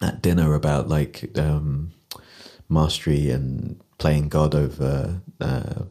at 0.00 0.22
dinner 0.22 0.54
about 0.54 0.88
like 0.88 1.36
um, 1.38 1.92
mastery 2.68 3.30
and 3.30 3.80
playing 3.98 4.28
God 4.28 4.54
over 4.54 5.20
uh, 5.40 5.84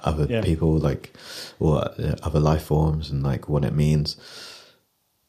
other 0.00 0.26
Yeah. 0.28 0.40
people, 0.42 0.78
like 0.78 1.12
or 1.58 1.84
uh, 1.84 2.16
other 2.22 2.40
life 2.40 2.64
forms, 2.64 3.10
and 3.10 3.22
like 3.22 3.48
what 3.48 3.64
it 3.64 3.74
means. 3.74 4.16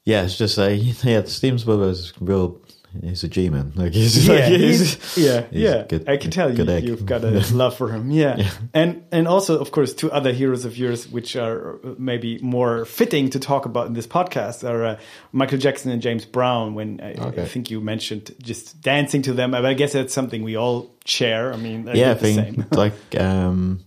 Yeah, 0.06 0.24
it's 0.24 0.38
just 0.38 0.58
like 0.58 0.82
yeah, 1.04 1.24
Steven 1.26 1.60
Spielberg 1.60 1.92
is 1.92 2.14
real. 2.20 2.60
He's 3.02 3.24
a 3.24 3.28
G 3.30 3.50
man. 3.50 3.72
Like 3.76 3.94
he's 3.94 4.28
yeah, 4.28 4.34
like, 4.34 4.44
he's- 4.52 5.18
yeah, 5.18 5.46
he's 5.50 5.62
yeah. 5.62 5.84
good- 5.88 6.10
I 6.10 6.18
can 6.18 6.30
tell 6.32 6.56
you, 6.56 6.66
egg. 6.70 6.84
you've 6.84 7.06
got 7.06 7.24
a 7.24 7.30
love 7.56 7.78
for 7.78 7.90
him. 7.90 8.12
Yeah. 8.12 8.50
and 8.74 9.04
and 9.12 9.28
also, 9.28 9.60
of 9.60 9.72
course, 9.72 9.94
two 9.94 10.12
other 10.12 10.34
heroes 10.34 10.66
of 10.66 10.78
yours, 10.78 11.08
which 11.08 11.36
are 11.36 11.80
maybe 11.98 12.38
more 12.40 12.84
fitting 12.86 13.30
to 13.30 13.40
talk 13.40 13.66
about 13.66 13.88
in 13.88 13.94
this 13.94 14.08
podcast, 14.08 14.68
are 14.70 14.84
uh, 14.86 15.00
Michael 15.32 15.58
Jackson 15.58 15.90
and 15.92 16.02
James 16.02 16.26
Brown. 16.26 16.76
When 16.76 17.00
I, 17.02 17.14
I 17.42 17.46
think 17.46 17.72
you 17.72 17.80
mentioned 17.82 18.36
just 18.42 18.82
dancing 18.82 19.22
to 19.24 19.34
them, 19.34 19.52
but 19.52 19.66
I 19.66 19.74
guess 19.74 19.94
that's 19.94 20.14
something 20.14 20.44
we 20.44 20.58
all 20.58 20.92
share. 21.06 21.54
I 21.54 21.58
mean, 21.58 21.88
I 21.88 21.94
yeah, 21.94 22.12
I 22.12 22.16
think 22.16 22.36
same. 22.40 22.66
like 22.72 22.94
um 23.20 23.80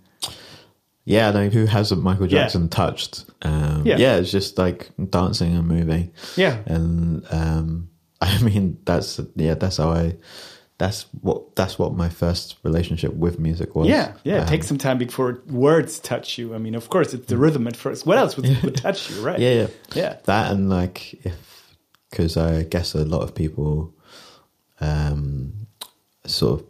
yeah, 1.06 1.30
no, 1.32 1.50
who 1.50 1.66
hasn't 1.66 2.02
Michael 2.02 2.26
Yeah. 2.26 2.42
Jackson 2.44 2.68
touched? 2.70 3.26
Um 3.42 3.82
Yeah. 3.84 3.98
yeah. 3.98 4.16
it's 4.16 4.30
just 4.30 4.56
like 4.56 4.88
dancing 5.10 5.54
and 5.54 5.68
moving. 5.68 6.12
Yeah. 6.36 6.56
And 6.66 7.24
um 7.30 7.90
I 8.38 8.42
mean 8.42 8.78
that's 8.84 9.20
yeah, 9.36 9.54
that's 9.54 9.76
how 9.78 9.90
I 9.90 10.16
that's 10.78 11.06
what 11.20 11.54
that's 11.56 11.78
what 11.78 11.94
my 11.94 12.08
first 12.08 12.56
relationship 12.64 13.14
with 13.14 13.38
music 13.38 13.76
was. 13.76 13.88
Yeah, 13.88 14.14
yeah. 14.24 14.38
It 14.38 14.40
Um, 14.42 14.46
takes 14.48 14.66
some 14.66 14.78
time 14.78 14.98
before 14.98 15.42
words 15.48 16.00
touch 16.00 16.36
you. 16.38 16.54
I 16.54 16.58
mean, 16.58 16.74
of 16.74 16.88
course, 16.88 17.14
it's 17.14 17.26
the 17.26 17.36
rhythm 17.36 17.66
at 17.68 17.76
first. 17.76 18.06
What 18.06 18.18
else 18.18 18.36
would, 18.36 18.46
would 18.62 18.76
touch 18.76 19.10
you, 19.10 19.20
right? 19.24 19.38
Yeah, 19.38 19.52
yeah. 19.52 19.66
Yeah. 19.94 20.16
That 20.24 20.50
and 20.52 20.68
like 20.68 21.14
if 21.24 21.76
because 22.10 22.36
I 22.36 22.64
guess 22.64 22.94
a 22.94 23.04
lot 23.04 23.22
of 23.22 23.34
people 23.34 23.94
um 24.80 25.66
sort 26.26 26.60
of 26.60 26.66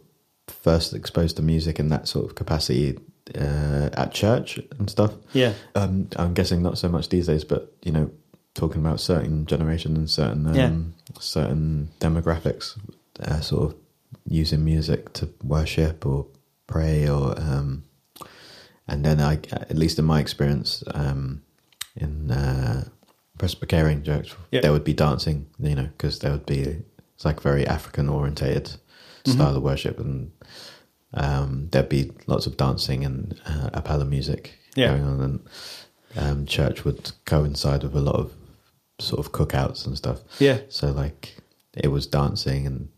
first 0.47 0.93
exposed 0.93 1.37
to 1.37 1.41
music 1.41 1.79
in 1.79 1.89
that 1.89 2.07
sort 2.07 2.25
of 2.25 2.35
capacity 2.35 2.97
uh, 3.35 3.89
at 3.93 4.11
church 4.13 4.59
and 4.77 4.89
stuff. 4.89 5.13
Yeah. 5.33 5.53
Um, 5.73 6.09
I'm 6.15 6.33
guessing 6.33 6.61
not 6.61 6.77
so 6.77 6.89
much 6.89 7.09
these 7.09 7.27
days, 7.27 7.43
but 7.43 7.73
you 7.83 7.91
know, 7.91 8.11
talking 8.55 8.81
about 8.83 8.99
certain 8.99 9.45
generation 9.45 9.95
and 9.95 10.09
certain 10.09 10.47
um, 10.47 10.55
Yeah. 10.55 10.71
certain 11.19 11.89
demographics, 11.99 12.77
uh, 13.19 13.41
sort 13.41 13.71
of 13.71 13.77
using 14.27 14.63
music 14.65 15.13
to 15.13 15.29
worship 15.43 16.05
or 16.05 16.25
pray 16.67 17.07
or 17.07 17.39
um, 17.39 17.83
and 18.87 19.03
then 19.05 19.19
I, 19.19 19.33
at 19.51 19.75
least 19.77 19.99
in 19.99 20.05
my 20.05 20.19
experience, 20.19 20.83
um, 20.93 21.41
in 21.95 22.31
uh, 22.31 22.87
Presbyterian 23.37 24.03
church, 24.03 24.33
Yeah. 24.51 24.61
there 24.61 24.71
would 24.71 24.83
be 24.83 24.93
dancing, 24.93 25.47
you 25.59 25.75
know, 25.75 25.89
because 25.97 26.19
there 26.19 26.31
would 26.31 26.45
be 26.45 26.59
it's 27.15 27.25
like 27.25 27.41
very 27.41 27.65
African 27.67 28.09
orientated 28.09 28.71
style 29.25 29.55
of 29.55 29.63
worship, 29.63 29.99
and 29.99 30.31
um, 31.13 31.67
there'd 31.71 31.89
be 31.89 32.11
lots 32.27 32.45
of 32.47 32.57
dancing 32.57 33.03
and 33.05 33.39
uh, 33.45 33.69
appella 33.73 34.07
music 34.07 34.53
Yeah. 34.75 34.89
going 34.89 35.03
on, 35.03 35.21
and 35.21 35.39
um, 36.15 36.45
church 36.45 36.85
would 36.85 37.11
coincide 37.25 37.83
with 37.83 37.95
a 37.95 38.01
lot 38.01 38.15
of 38.15 38.33
sort 38.99 39.25
of 39.25 39.31
cookouts 39.31 39.85
and 39.85 39.97
stuff. 39.97 40.21
Yeah. 40.39 40.59
So 40.69 40.91
like 40.91 41.35
it 41.75 41.89
was 41.89 42.07
dancing 42.07 42.65
and 42.67 42.89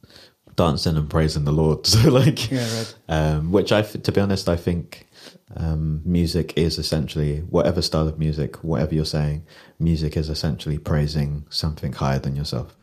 dancing 0.56 0.96
and 0.98 1.10
praising 1.10 1.46
the 1.46 1.52
Lord. 1.52 1.86
So 1.88 2.10
like, 2.12 2.52
Yeah, 2.52 2.68
right. 2.78 2.96
um, 3.10 3.52
which 3.52 3.72
I, 3.72 3.82
to 3.82 4.12
be 4.12 4.22
honest, 4.22 4.48
I 4.50 4.56
think 4.56 5.08
um, 5.56 6.02
music 6.06 6.54
is 6.58 6.78
essentially 6.78 7.40
whatever 7.40 7.82
style 7.82 8.08
of 8.08 8.20
music, 8.20 8.58
whatever 8.64 8.94
you're 8.96 9.06
saying, 9.06 9.46
music 9.80 10.16
is 10.18 10.30
essentially 10.30 10.78
praising 10.78 11.46
something 11.50 11.94
higher 11.94 12.20
than 12.20 12.36
yourself. 12.36 12.76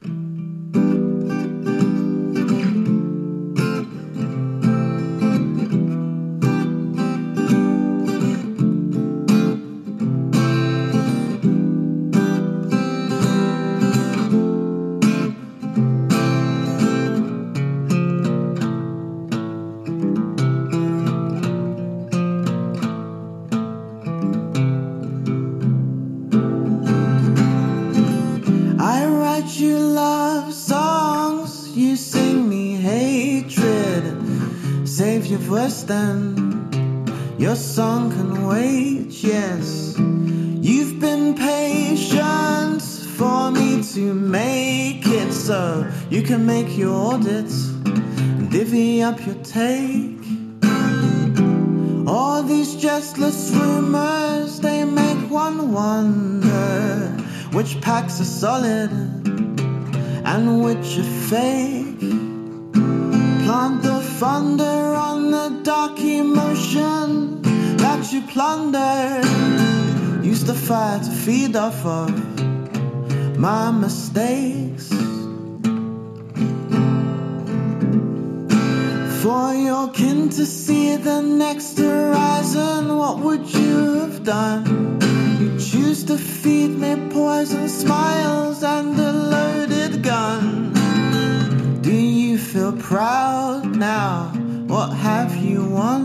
man 60.44 60.62
with 60.62 60.84
your 60.96 61.04
faith. 61.04 62.00
Plant 63.44 63.82
the 63.82 64.00
thunder 64.18 64.64
on 64.64 65.30
the 65.30 65.60
dark 65.62 65.98
emotion 66.00 67.42
that 67.76 68.12
you 68.12 68.22
plunder. 68.22 69.20
Use 70.22 70.44
the 70.44 70.54
fire 70.54 70.98
to 70.98 71.10
feed 71.10 71.56
off 71.56 71.84
of 71.84 72.10
my 73.38 73.70
mistakes. 73.70 74.88
For 79.22 79.54
your 79.54 79.88
kin 79.92 80.28
to 80.30 80.46
see 80.46 80.96
the 80.96 81.22
next 81.22 81.78
horizon, 81.78 82.96
what 82.96 83.18
would 83.18 83.46
you 83.52 84.00
have 84.00 84.24
done? 84.24 85.13
You 85.38 85.58
choose 85.58 86.04
to 86.04 86.16
feed 86.16 86.68
me 86.68 86.94
poison 87.10 87.68
smiles 87.68 88.62
and 88.62 88.96
a 88.98 89.12
loaded 89.12 90.00
gun. 90.02 90.72
Do 91.82 91.92
you 91.92 92.38
feel 92.38 92.72
proud 92.72 93.74
now? 93.74 94.28
What 94.68 94.90
have 94.90 95.36
you 95.36 95.64
won? 95.64 96.04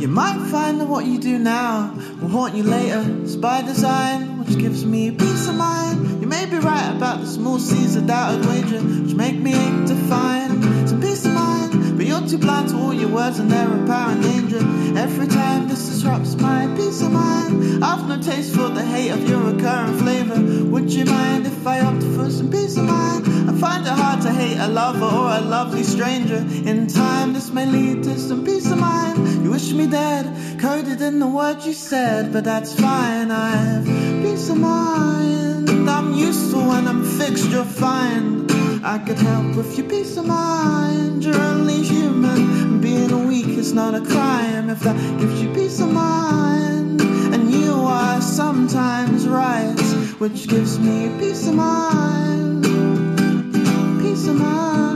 You 0.00 0.06
might 0.06 0.38
find 0.48 0.80
that 0.80 0.86
what 0.86 1.06
you 1.06 1.18
do 1.18 1.40
now 1.40 1.92
will 2.20 2.28
haunt 2.28 2.54
you 2.54 2.62
later. 2.62 3.04
It's 3.22 3.34
by 3.34 3.62
design, 3.62 4.44
which 4.44 4.56
gives 4.58 4.86
me 4.86 5.10
peace 5.10 5.48
of 5.48 5.56
mind. 5.56 6.22
You 6.22 6.28
may 6.28 6.46
be 6.46 6.58
right 6.58 6.94
about 6.96 7.20
the 7.20 7.26
small 7.26 7.58
seas 7.58 7.96
of 7.96 8.06
doubted 8.06 8.46
wager, 8.46 8.80
which 8.80 9.14
make 9.14 9.36
me 9.36 9.54
aim 9.54 9.86
to 9.86 9.94
find 9.96 10.88
some 10.88 11.00
peace 11.00 11.26
of. 11.26 11.33
But 12.24 12.30
too 12.30 12.38
blind 12.38 12.70
to 12.70 12.76
all 12.78 12.94
your 12.94 13.10
words 13.10 13.38
and 13.38 13.50
their 13.50 13.68
apparent 13.68 14.22
danger. 14.22 14.56
Every 14.96 15.26
time 15.26 15.68
this 15.68 15.90
disrupts 15.90 16.34
my 16.36 16.66
peace 16.74 17.02
of 17.02 17.12
mind, 17.12 17.84
I've 17.84 18.08
no 18.08 18.18
taste 18.18 18.54
for 18.54 18.70
the 18.70 18.82
hate 18.82 19.10
of 19.10 19.28
your 19.28 19.40
recurrent 19.40 20.00
flavor. 20.00 20.40
Would 20.70 20.90
you 20.90 21.04
mind 21.04 21.46
if 21.46 21.66
I 21.66 21.80
opt 21.80 22.02
for 22.02 22.30
some 22.30 22.50
peace 22.50 22.78
of 22.78 22.84
mind? 22.84 23.26
I 23.50 23.52
find 23.60 23.86
it 23.86 23.90
hard 23.90 24.22
to 24.22 24.32
hate 24.32 24.56
a 24.56 24.68
lover 24.68 25.04
or 25.04 25.36
a 25.36 25.42
lovely 25.42 25.82
stranger. 25.82 26.36
In 26.64 26.86
time, 26.86 27.34
this 27.34 27.52
may 27.52 27.66
lead 27.66 28.04
to 28.04 28.18
some 28.18 28.42
peace 28.42 28.70
of 28.70 28.78
mind. 28.78 29.44
You 29.44 29.50
wish 29.50 29.70
me 29.72 29.86
dead, 29.86 30.24
coded 30.58 31.02
in 31.02 31.18
the 31.18 31.26
words 31.26 31.66
you 31.66 31.74
said, 31.74 32.32
but 32.32 32.44
that's 32.44 32.72
fine. 32.72 33.30
I 33.30 33.50
have 33.50 33.84
peace 34.22 34.48
of 34.48 34.56
mind. 34.56 35.68
I'm 35.90 36.14
useful 36.14 36.68
when 36.68 36.88
I'm 36.88 37.04
fixed, 37.04 37.50
you're 37.50 37.66
fine. 37.66 38.50
I 38.82 38.96
could 38.98 39.18
help 39.18 39.56
with 39.56 39.76
your 39.76 39.88
peace 39.90 40.16
of 40.16 40.24
mind. 40.24 41.22
You're 41.22 41.36
only 41.36 41.73
and 41.73 41.73
is 43.64 43.72
not 43.72 43.94
a 43.94 44.00
crime 44.02 44.68
if 44.68 44.80
that 44.80 44.94
gives 45.18 45.42
you 45.42 45.48
peace 45.54 45.80
of 45.80 45.90
mind. 45.90 47.00
And 47.34 47.50
you 47.50 47.72
are 47.72 48.20
sometimes 48.20 49.26
right, 49.26 49.80
which 50.18 50.48
gives 50.48 50.78
me 50.78 51.08
peace 51.18 51.48
of 51.48 51.54
mind. 51.54 52.64
Peace 54.02 54.28
of 54.28 54.36
mind. 54.36 54.93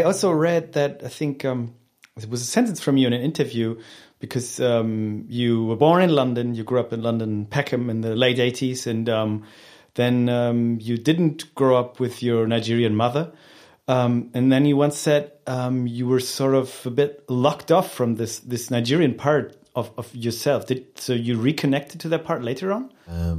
I 0.00 0.04
also 0.04 0.30
read 0.30 0.72
that 0.72 1.02
I 1.04 1.08
think 1.08 1.44
um, 1.44 1.74
it 2.16 2.28
was 2.30 2.40
a 2.40 2.46
sentence 2.46 2.80
from 2.80 2.96
you 2.96 3.06
in 3.06 3.12
an 3.12 3.20
interview 3.20 3.78
because 4.18 4.58
um, 4.58 5.26
you 5.28 5.64
were 5.66 5.76
born 5.76 6.02
in 6.02 6.10
London, 6.10 6.54
you 6.54 6.64
grew 6.64 6.80
up 6.80 6.92
in 6.94 7.02
London, 7.02 7.44
Peckham 7.44 7.90
in 7.90 8.00
the 8.00 8.16
late 8.16 8.38
80s, 8.38 8.86
and 8.86 9.10
um, 9.10 9.44
then 9.94 10.30
um, 10.30 10.78
you 10.80 10.96
didn't 10.96 11.54
grow 11.54 11.76
up 11.76 12.00
with 12.00 12.22
your 12.22 12.46
Nigerian 12.46 12.94
mother. 12.94 13.30
Um, 13.88 14.30
and 14.32 14.50
then 14.50 14.64
you 14.64 14.76
once 14.76 14.96
said 14.96 15.32
um, 15.46 15.86
you 15.86 16.06
were 16.06 16.20
sort 16.20 16.54
of 16.54 16.86
a 16.86 16.90
bit 16.90 17.28
locked 17.28 17.70
off 17.70 17.92
from 17.92 18.14
this 18.14 18.38
this 18.38 18.70
Nigerian 18.70 19.14
part 19.14 19.56
of, 19.74 19.90
of 19.98 20.14
yourself. 20.14 20.66
Did, 20.66 20.98
so 20.98 21.12
you 21.12 21.38
reconnected 21.38 22.00
to 22.00 22.08
that 22.10 22.24
part 22.24 22.42
later 22.42 22.72
on? 22.72 22.90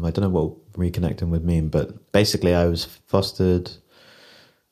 I 0.05 0.11
don't 0.11 0.21
know 0.21 0.29
what 0.29 0.73
reconnecting 0.73 1.29
would 1.29 1.45
mean, 1.45 1.69
but 1.69 2.11
basically, 2.11 2.53
I 2.53 2.65
was 2.65 2.85
fostered 2.85 3.71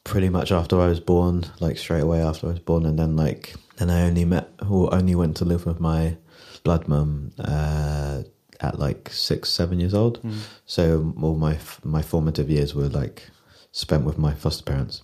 pretty 0.09 0.29
much 0.29 0.51
after 0.51 0.79
I 0.81 0.87
was 0.87 0.99
born, 0.99 1.45
like 1.59 1.77
straight 1.77 2.01
away 2.03 2.21
after 2.21 2.47
I 2.47 2.51
was 2.51 2.59
born, 2.59 2.85
and 2.85 2.97
then 2.99 3.15
like 3.15 3.55
then 3.77 3.89
I 3.89 4.01
only 4.07 4.25
met 4.25 4.49
or 4.69 4.93
only 4.93 5.15
went 5.15 5.37
to 5.37 5.45
live 5.45 5.65
with 5.65 5.79
my 5.79 6.17
blood 6.63 6.87
mum 6.87 7.31
uh, 7.39 8.23
at 8.59 8.79
like 8.79 9.09
six, 9.11 9.49
seven 9.49 9.79
years 9.79 9.93
old. 9.93 10.19
So 10.65 11.13
all 11.21 11.35
my 11.35 11.57
my 11.83 12.01
formative 12.01 12.49
years 12.49 12.73
were 12.75 12.89
like 12.89 13.29
spent 13.71 14.03
with 14.05 14.17
my 14.17 14.33
foster 14.33 14.63
parents. 14.63 15.03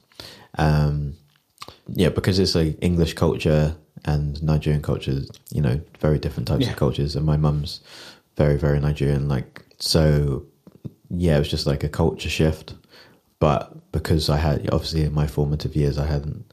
Um, 0.58 1.16
yeah, 1.88 2.10
because 2.10 2.40
it's 2.40 2.56
like 2.56 2.78
English 2.82 3.14
culture 3.14 3.76
and 4.06 4.42
Nigerian 4.44 4.82
culture, 4.82 5.22
you 5.52 5.62
know, 5.62 5.80
very 6.00 6.20
different 6.20 6.48
types 6.48 6.66
Yeah. 6.66 6.72
of 6.72 6.78
cultures, 6.78 7.16
and 7.16 7.26
my 7.26 7.38
mum's 7.38 7.82
very, 8.38 8.58
very 8.58 8.80
Nigerian. 8.80 9.28
Like 9.30 9.64
so, 9.80 10.46
yeah, 11.10 11.36
it 11.36 11.40
was 11.40 11.50
just 11.50 11.68
like 11.68 11.84
a 11.84 11.90
culture 11.90 12.30
shift. 12.30 12.74
But 13.40 13.92
because 13.92 14.30
I 14.30 14.38
had 14.38 14.70
obviously 14.72 15.04
in 15.04 15.14
my 15.14 15.28
formative 15.28 15.76
years, 15.76 15.98
I 15.98 16.06
hadn't 16.06 16.52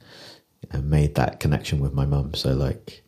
made 0.82 1.14
that 1.14 1.40
connection 1.40 1.80
with 1.80 1.92
my 1.92 2.06
mum, 2.06 2.34
so 2.34 2.54
like 2.54 3.02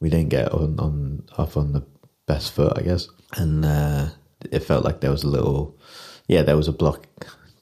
we 0.00 0.10
didn't 0.10 0.30
get 0.30 0.52
on 0.52 0.78
on 0.78 1.24
off 1.38 1.56
on 1.56 1.72
the 1.72 1.84
best 2.26 2.52
foot, 2.52 2.72
I 2.76 2.82
guess, 2.82 3.08
and 3.36 3.64
uh, 3.64 4.08
it 4.50 4.60
felt 4.60 4.84
like 4.84 5.00
there 5.00 5.10
was 5.10 5.24
a 5.24 5.28
little, 5.28 5.78
yeah, 6.28 6.42
there 6.42 6.56
was 6.56 6.68
a 6.68 6.72
block 6.72 7.06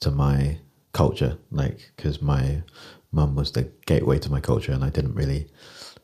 to 0.01 0.11
my 0.11 0.59
culture, 0.93 1.39
like 1.51 1.93
because 1.97 2.21
my 2.23 2.63
mum 3.13 3.35
was 3.35 3.53
the 3.53 3.71
gateway 3.87 4.19
to 4.19 4.31
my 4.31 4.41
culture, 4.41 4.73
and 4.73 4.85
I 4.85 4.91
didn't 4.91 5.15
really 5.15 5.49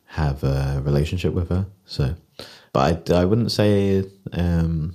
have 0.07 0.43
a 0.45 0.81
relationship 0.85 1.33
with 1.33 1.49
her. 1.51 1.67
So, 1.85 2.15
but 2.73 3.11
I, 3.11 3.21
I 3.21 3.25
wouldn't 3.25 3.53
say 3.53 4.05
um, 4.33 4.95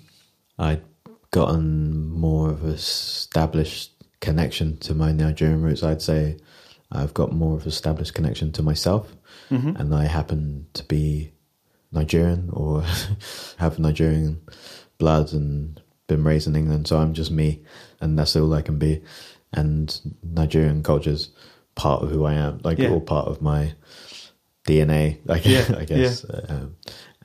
I'd 0.58 0.84
gotten 1.32 2.10
more 2.12 2.50
of 2.50 2.64
established 2.64 3.93
connection 4.24 4.78
to 4.78 4.96
my 4.96 5.12
Nigerian 5.12 5.62
roots. 5.62 5.84
I'd 5.84 6.02
say 6.02 6.38
I've 6.92 7.14
got 7.14 7.32
more 7.34 7.56
of 7.56 7.64
an 7.64 7.68
established 7.70 8.14
connection 8.16 8.52
to 8.54 8.64
myself, 8.64 9.14
and 9.50 9.94
I 9.94 10.06
happen 10.06 10.66
to 10.74 10.84
be 10.86 11.32
Nigerian 11.92 12.50
or 12.52 12.84
have 13.58 13.78
Nigerian 13.78 14.42
blood 14.98 15.34
and 15.34 15.80
been 16.08 16.24
raised 16.24 16.48
in 16.48 16.56
England. 16.56 16.88
So 16.88 16.98
I'm 16.98 17.14
just 17.14 17.30
me, 17.32 17.62
and 18.02 18.18
that's 18.18 18.36
all 18.36 18.54
I 18.54 18.62
can 18.64 18.80
be. 18.80 19.02
And 19.52 19.88
Nigerian 20.24 20.82
culture's 20.82 21.30
part 21.76 22.02
of 22.04 22.10
who 22.10 22.26
I 22.26 22.34
am, 22.34 22.60
like 22.64 22.80
Yeah. 22.80 22.90
all 22.92 23.02
part 23.02 23.28
of 23.28 23.42
my 23.42 23.74
DNA, 24.68 25.20
like 25.26 25.46
Yeah, 25.56 25.66
I 25.78 25.86
guess. 25.86 26.26
Um, 26.50 26.76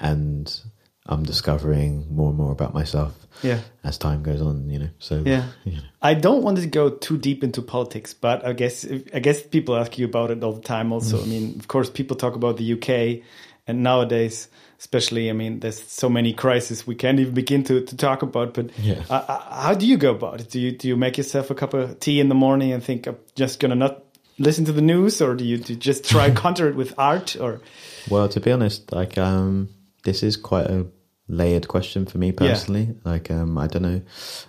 and 0.01 0.61
I'm 1.07 1.23
discovering 1.23 2.07
more 2.15 2.29
and 2.29 2.37
more 2.39 2.53
about 2.53 2.75
myself 2.75 3.27
Yeah. 3.43 3.61
as 3.85 3.99
time 3.99 4.23
goes 4.23 4.41
on. 4.43 4.69
You 4.71 4.79
know, 4.79 4.89
so 4.99 5.23
Yeah. 5.27 5.47
you 5.65 5.73
know. 5.73 5.83
I 6.03 6.15
don't 6.15 6.43
want 6.43 6.59
to 6.59 6.67
go 6.67 6.91
too 6.91 7.17
deep 7.19 7.43
into 7.45 7.63
politics, 7.63 8.15
but 8.15 8.45
I 8.45 8.53
guess 8.53 8.87
I 9.15 9.19
guess 9.21 9.43
people 9.43 9.77
ask 9.77 9.99
you 9.99 10.07
about 10.07 10.31
it 10.31 10.43
all 10.45 10.53
the 10.53 10.63
time. 10.63 10.93
Also, 10.93 11.21
I 11.23 11.27
mean, 11.27 11.57
of 11.59 11.69
course, 11.69 11.91
people 11.91 12.17
talk 12.17 12.35
about 12.35 12.57
the 12.57 12.73
UK, 12.75 13.23
and 13.67 13.83
nowadays, 13.83 14.49
especially, 14.79 15.29
I 15.31 15.33
mean, 15.33 15.61
there's 15.61 15.83
so 15.83 16.09
many 16.09 16.33
crises 16.33 16.87
we 16.87 16.95
can't 16.95 17.19
even 17.21 17.35
begin 17.35 17.65
to, 17.65 17.81
to 17.85 17.97
talk 17.97 18.23
about. 18.23 18.55
But 18.55 18.71
Yeah. 18.83 19.03
uh, 19.11 19.25
uh, 19.29 19.63
how 19.63 19.75
do 19.75 19.87
you 19.87 19.97
go 19.97 20.11
about 20.13 20.41
it? 20.41 20.51
Do 20.51 20.61
you 20.61 20.73
do 20.73 20.89
you 20.89 20.97
make 20.97 21.17
yourself 21.19 21.51
a 21.51 21.55
cup 21.55 21.75
of 21.75 21.99
tea 22.01 22.21
in 22.21 22.29
the 22.29 22.35
morning 22.35 22.73
and 22.73 22.83
think 22.83 23.07
I'm 23.07 23.17
just 23.35 23.61
gonna 23.61 23.75
not 23.77 24.03
listen 24.39 24.65
to 24.67 24.73
the 24.73 24.83
news, 24.83 25.21
or 25.21 25.35
do 25.35 25.45
you, 25.45 25.59
do 25.59 25.73
you 25.73 25.79
just 25.79 26.05
try 26.09 26.31
counter 26.43 26.69
it 26.69 26.77
with 26.77 26.95
art? 26.97 27.37
Or 27.41 27.61
Well, 28.09 28.29
to 28.29 28.41
be 28.41 28.53
honest, 28.53 28.93
like 28.93 29.19
um, 29.19 29.69
this 30.05 30.23
is 30.23 30.37
quite 30.37 30.67
a 30.71 30.87
layered 31.29 31.69
question 31.69 32.07
for 32.07 32.19
me 32.19 32.33
personally. 32.33 32.97
Like 33.05 33.31
um, 33.31 33.59
I 33.59 33.67
don't 33.67 33.83
know, 33.83 34.03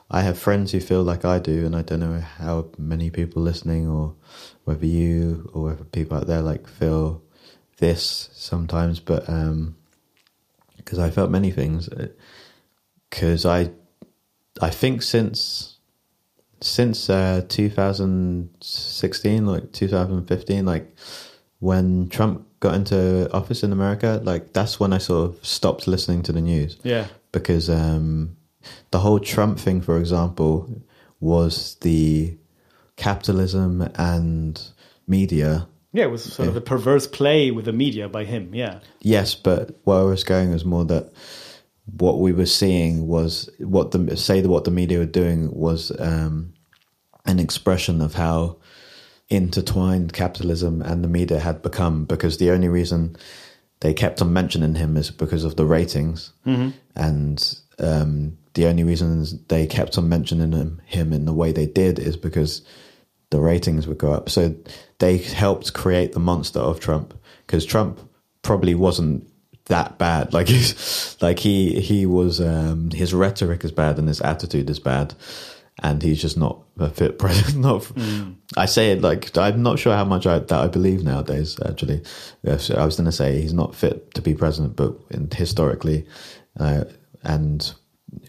I 0.09 0.21
have 0.21 0.39
friends 0.39 0.71
who 0.71 0.79
feel 0.79 1.03
like 1.03 1.25
I 1.25 1.39
do, 1.39 1.65
and 1.65 1.75
I 1.75 1.81
don't 1.81 1.99
know 1.99 2.19
how 2.19 2.69
many 2.77 3.09
people 3.09 3.41
listening 3.41 3.87
or 3.87 4.15
whether 4.63 4.85
you 4.85 5.49
or 5.53 5.63
whether 5.65 5.83
people 5.83 6.17
out 6.17 6.27
there 6.27 6.41
like 6.41 6.67
feel 6.67 7.21
this 7.77 8.29
sometimes, 8.33 8.99
but 8.99 9.29
um, 9.29 9.75
because 10.77 10.99
I 10.99 11.09
felt 11.09 11.31
many 11.31 11.51
things, 11.51 11.89
because 13.09 13.45
I, 13.45 13.71
I 14.61 14.69
think 14.69 15.01
since 15.01 15.77
since 16.61 17.09
uh, 17.09 17.45
2016, 17.47 19.45
like 19.45 19.71
2015, 19.71 20.65
like 20.65 20.93
when 21.59 22.09
Trump 22.09 22.47
got 22.59 22.73
into 22.73 23.31
office 23.33 23.63
in 23.63 23.71
America, 23.71 24.19
like 24.23 24.53
that's 24.53 24.79
when 24.79 24.93
I 24.93 24.97
sort 24.97 25.29
of 25.29 25.45
stopped 25.45 25.87
listening 25.87 26.23
to 26.23 26.31
the 26.31 26.41
news 26.41 26.77
yeah, 26.83 27.07
because 27.31 27.69
um, 27.69 28.35
the 28.91 28.99
whole 28.99 29.19
Trump 29.19 29.59
thing, 29.59 29.81
for 29.81 29.97
example, 29.97 30.69
was 31.19 31.75
the 31.81 32.37
capitalism 32.95 33.89
and 33.95 34.61
media 35.07 35.67
Yeah, 35.93 36.03
it 36.03 36.11
was 36.11 36.23
sort 36.23 36.49
of 36.49 36.55
a 36.55 36.61
perverse 36.61 37.07
play 37.07 37.51
with 37.51 37.65
the 37.65 37.73
media 37.73 38.09
by 38.09 38.25
him. 38.25 38.53
Yeah. 38.53 38.79
Yes, 38.99 39.35
but 39.35 39.79
where 39.85 39.99
I 39.99 40.03
was 40.03 40.23
going 40.23 40.51
was 40.51 40.65
more 40.65 40.85
that 40.85 41.11
what 41.97 42.19
we 42.19 42.33
were 42.33 42.45
seeing 42.45 43.07
was 43.07 43.49
what 43.59 43.91
the 43.91 44.15
say 44.15 44.41
that 44.41 44.49
what 44.49 44.65
the 44.65 44.71
media 44.71 44.99
were 44.99 45.05
doing 45.05 45.51
was 45.53 45.91
um, 45.99 46.53
an 47.25 47.39
expression 47.39 48.01
of 48.01 48.13
how 48.13 48.57
intertwined 49.29 50.13
capitalism 50.13 50.81
and 50.81 51.03
the 51.03 51.07
media 51.07 51.39
had 51.39 51.61
become. 51.61 52.05
Because 52.05 52.37
the 52.37 52.51
only 52.51 52.67
reason 52.67 53.15
they 53.81 53.93
kept 53.93 54.21
on 54.21 54.33
mentioning 54.33 54.75
him 54.75 54.97
is 54.97 55.11
because 55.11 55.43
of 55.43 55.55
the 55.55 55.65
ratings, 55.65 56.33
and 56.95 57.59
um, 57.79 58.37
the 58.53 58.65
only 58.65 58.83
reasons 58.83 59.41
they 59.45 59.67
kept 59.67 59.97
on 59.97 60.09
mentioning 60.09 60.51
him, 60.51 60.81
him 60.85 61.13
in 61.13 61.25
the 61.25 61.33
way 61.33 61.51
they 61.51 61.65
did 61.65 61.99
is 61.99 62.17
because 62.17 62.61
the 63.29 63.39
ratings 63.39 63.87
would 63.87 63.97
go 63.97 64.11
up. 64.11 64.29
So 64.29 64.55
they 64.97 65.17
helped 65.17 65.73
create 65.73 66.13
the 66.13 66.19
monster 66.19 66.59
of 66.59 66.79
Trump 66.79 67.13
because 67.45 67.65
Trump 67.65 67.99
probably 68.41 68.75
wasn't 68.75 69.27
that 69.65 69.97
bad. 69.97 70.33
Like 70.33 70.47
he's 70.47 71.15
like 71.21 71.39
he 71.39 71.79
he 71.79 72.05
was 72.05 72.41
um, 72.41 72.91
his 72.91 73.13
rhetoric 73.13 73.63
is 73.63 73.71
bad 73.71 73.97
and 73.99 74.07
his 74.07 74.21
attitude 74.21 74.69
is 74.69 74.79
bad, 74.79 75.13
and 75.81 76.01
he's 76.03 76.21
just 76.21 76.37
not 76.37 76.61
a 76.77 76.89
fit 76.89 77.17
president. 77.19 77.57
Not, 77.63 77.91
I 78.57 78.65
say 78.65 78.91
it 78.91 79.01
like 79.01 79.35
I'm 79.37 79.61
not 79.63 79.79
sure 79.79 79.93
how 79.95 80.05
much 80.05 80.25
I, 80.25 80.39
that 80.39 80.51
I 80.51 80.67
believe 80.67 81.03
nowadays. 81.03 81.57
Actually, 81.65 82.01
Yes, 82.43 82.69
I 82.71 82.85
was 82.85 82.95
going 82.95 83.05
to 83.05 83.11
say 83.11 83.41
he's 83.41 83.53
not 83.53 83.75
fit 83.75 84.13
to 84.15 84.21
be 84.21 84.33
president, 84.33 84.75
but 84.75 84.95
in, 85.11 85.29
historically, 85.31 86.05
uh, 86.59 86.83
and 87.23 87.73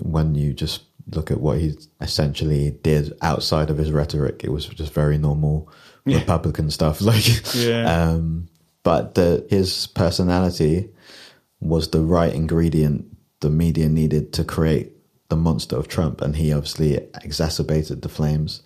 when 0.00 0.34
you 0.34 0.52
just 0.52 0.82
look 1.12 1.30
at 1.30 1.40
what 1.40 1.58
he 1.58 1.74
essentially 2.00 2.72
did 2.82 3.12
outside 3.22 3.70
of 3.70 3.78
his 3.78 3.90
rhetoric, 3.92 4.42
it 4.44 4.50
was 4.50 4.66
just 4.66 4.92
very 4.92 5.18
normal 5.18 5.68
Republican 6.04 6.70
stuff. 6.70 7.00
Like, 7.10 7.54
Yeah. 7.54 7.84
um, 8.12 8.48
but 8.82 9.14
the, 9.14 9.46
his 9.50 9.86
personality 9.88 10.90
was 11.60 11.90
the 11.90 12.00
right 12.00 12.32
ingredient 12.34 13.06
the 13.40 13.50
media 13.50 13.88
needed 13.88 14.32
to 14.34 14.44
create 14.44 14.92
the 15.30 15.36
monster 15.36 15.76
of 15.76 15.88
Trump, 15.88 16.20
and 16.20 16.36
he 16.36 16.52
obviously 16.52 16.94
exacerbated 17.24 18.02
the 18.02 18.08
flames, 18.08 18.62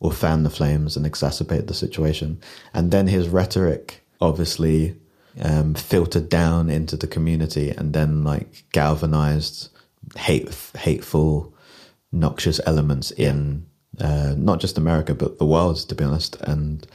or 0.00 0.12
fanned 0.12 0.44
the 0.44 0.50
flames 0.50 0.96
and 0.96 1.06
exacerbated 1.06 1.68
the 1.68 1.74
situation. 1.74 2.40
And 2.74 2.90
then 2.90 3.06
his 3.06 3.28
rhetoric 3.28 4.04
obviously 4.20 4.96
um, 5.40 5.74
filtered 5.74 6.28
down 6.28 6.68
into 6.70 6.96
the 6.96 7.06
community, 7.06 7.70
and 7.70 7.92
then 7.92 8.24
like 8.24 8.64
galvanized 8.72 9.68
hate, 10.16 10.52
hateful, 10.76 11.54
noxious 12.12 12.60
elements 12.66 13.10
in 13.12 13.66
uh, 14.00 14.34
not 14.36 14.60
just 14.60 14.78
America 14.78 15.14
but 15.14 15.38
the 15.38 15.46
world, 15.46 15.76
to 15.88 15.94
be 15.94 16.04
honest. 16.04 16.36
And 16.42 16.86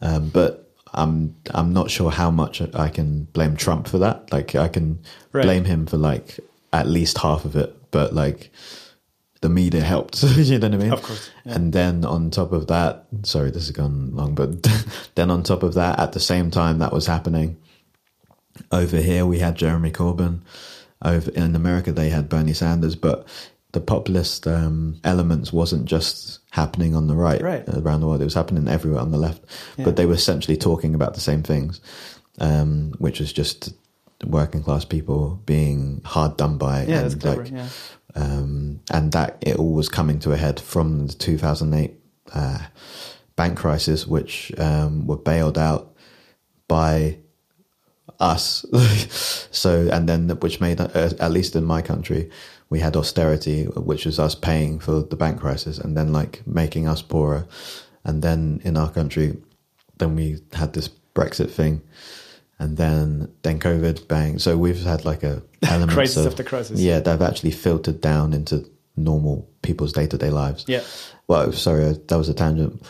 um, 0.00 0.28
but 0.30 0.70
I'm 0.92 1.34
I'm 1.52 1.72
not 1.72 1.90
sure 1.90 2.10
how 2.10 2.30
much 2.30 2.62
I 2.74 2.88
can 2.88 3.24
blame 3.32 3.56
Trump 3.56 3.88
for 3.88 3.98
that. 3.98 4.32
Like 4.32 4.54
I 4.54 4.68
can 4.68 5.00
Right. 5.32 5.42
blame 5.42 5.64
him 5.64 5.86
for 5.86 5.96
like 5.96 6.38
at 6.72 6.86
least 6.86 7.18
half 7.18 7.44
of 7.44 7.56
it, 7.56 7.74
but 7.94 8.12
like 8.12 8.50
the 9.40 9.48
media 9.48 9.80
helped. 9.82 10.22
you 10.36 10.58
know 10.58 10.68
what 10.68 10.74
I 10.74 10.78
mean? 10.82 10.92
Of 10.92 11.02
course, 11.02 11.30
yeah. 11.46 11.54
And 11.54 11.72
then 11.72 12.04
on 12.04 12.30
top 12.30 12.52
of 12.52 12.66
that, 12.66 13.06
sorry, 13.22 13.50
this 13.50 13.68
has 13.68 13.70
gone 13.70 14.14
long, 14.14 14.34
but 14.34 14.62
then 15.14 15.30
on 15.30 15.42
top 15.42 15.62
of 15.62 15.74
that, 15.74 15.98
at 16.00 16.12
the 16.12 16.20
same 16.20 16.50
time 16.50 16.78
that 16.80 16.92
was 16.92 17.06
happening, 17.06 17.56
over 18.72 18.96
here 18.98 19.24
we 19.26 19.38
had 19.38 19.54
Jeremy 19.56 19.90
Corbyn. 19.90 20.40
Over 21.02 21.30
in 21.32 21.54
America 21.54 21.92
they 21.92 22.08
had 22.08 22.28
Bernie 22.28 22.54
Sanders, 22.54 22.96
but 22.96 23.28
the 23.72 23.80
populist 23.80 24.46
um, 24.46 24.98
elements 25.04 25.52
wasn't 25.52 25.84
just 25.84 26.40
happening 26.50 26.96
on 26.96 27.06
the 27.08 27.14
right, 27.16 27.42
Right. 27.42 27.68
around 27.68 28.00
the 28.00 28.06
world; 28.06 28.22
it 28.22 28.24
was 28.24 28.34
happening 28.34 28.66
everywhere 28.68 29.00
on 29.02 29.10
the 29.12 29.18
left. 29.18 29.44
Yeah. 29.76 29.84
But 29.84 29.96
they 29.96 30.06
were 30.06 30.14
essentially 30.14 30.56
talking 30.56 30.94
about 30.94 31.14
the 31.14 31.20
same 31.20 31.42
things, 31.42 31.80
um, 32.38 32.92
which 32.98 33.20
was 33.20 33.32
just 33.32 33.74
working 34.26 34.62
class 34.62 34.84
people 34.84 35.40
being 35.46 36.00
hard 36.04 36.36
done 36.36 36.58
by, 36.58 36.84
Yeah, 36.86 37.00
and 37.00 37.20
clever. 37.20 37.42
like, 37.44 37.52
yeah. 37.52 37.68
um, 38.14 38.80
and 38.90 39.12
that 39.12 39.38
it 39.40 39.56
all 39.56 39.72
was 39.72 39.88
coming 39.88 40.18
to 40.20 40.32
a 40.32 40.36
head 40.36 40.60
from 40.60 41.06
the 41.06 41.12
2008 41.14 41.94
uh, 42.32 42.58
bank 43.36 43.58
crisis, 43.58 44.06
which 44.06 44.52
um, 44.58 45.06
were 45.06 45.16
bailed 45.16 45.58
out 45.58 45.94
by 46.68 47.18
us. 48.20 48.64
so, 49.50 49.88
and 49.92 50.08
then 50.08 50.28
which 50.40 50.60
made, 50.60 50.80
uh, 50.80 50.88
at 50.94 51.30
least 51.30 51.56
in 51.56 51.64
my 51.64 51.82
country, 51.82 52.30
we 52.70 52.80
had 52.80 52.96
austerity, 52.96 53.64
which 53.64 54.06
was 54.06 54.18
us 54.18 54.34
paying 54.34 54.80
for 54.80 55.02
the 55.02 55.16
bank 55.16 55.40
crisis, 55.40 55.78
and 55.78 55.96
then 55.96 56.12
like 56.12 56.42
making 56.46 56.88
us 56.88 57.02
poorer. 57.02 57.46
And 58.04 58.22
then 58.22 58.60
in 58.64 58.76
our 58.76 58.90
country, 58.90 59.36
then 59.98 60.14
we 60.16 60.38
had 60.52 60.72
this 60.72 60.88
Brexit 61.14 61.50
thing. 61.50 61.82
And 62.64 62.78
then, 62.78 63.30
then 63.42 63.60
COVID, 63.60 64.08
bang. 64.08 64.38
So 64.38 64.56
we've 64.56 64.82
had 64.82 65.04
like 65.04 65.22
a 65.22 65.42
element 65.62 65.92
Crisis 65.92 66.24
of 66.24 66.32
after 66.32 66.42
crisis. 66.42 66.80
Yeah, 66.80 66.98
they've 66.98 67.20
actually 67.20 67.50
filtered 67.50 68.00
down 68.00 68.32
into 68.32 68.64
normal 68.96 69.46
people's 69.60 69.92
day 69.92 70.06
to 70.06 70.16
day 70.16 70.30
lives. 70.30 70.64
Yeah. 70.66 70.82
Well, 71.28 71.52
sorry, 71.52 71.84
uh, 71.84 71.94
that 72.08 72.16
was 72.16 72.30
a 72.30 72.34
tangent. 72.34 72.82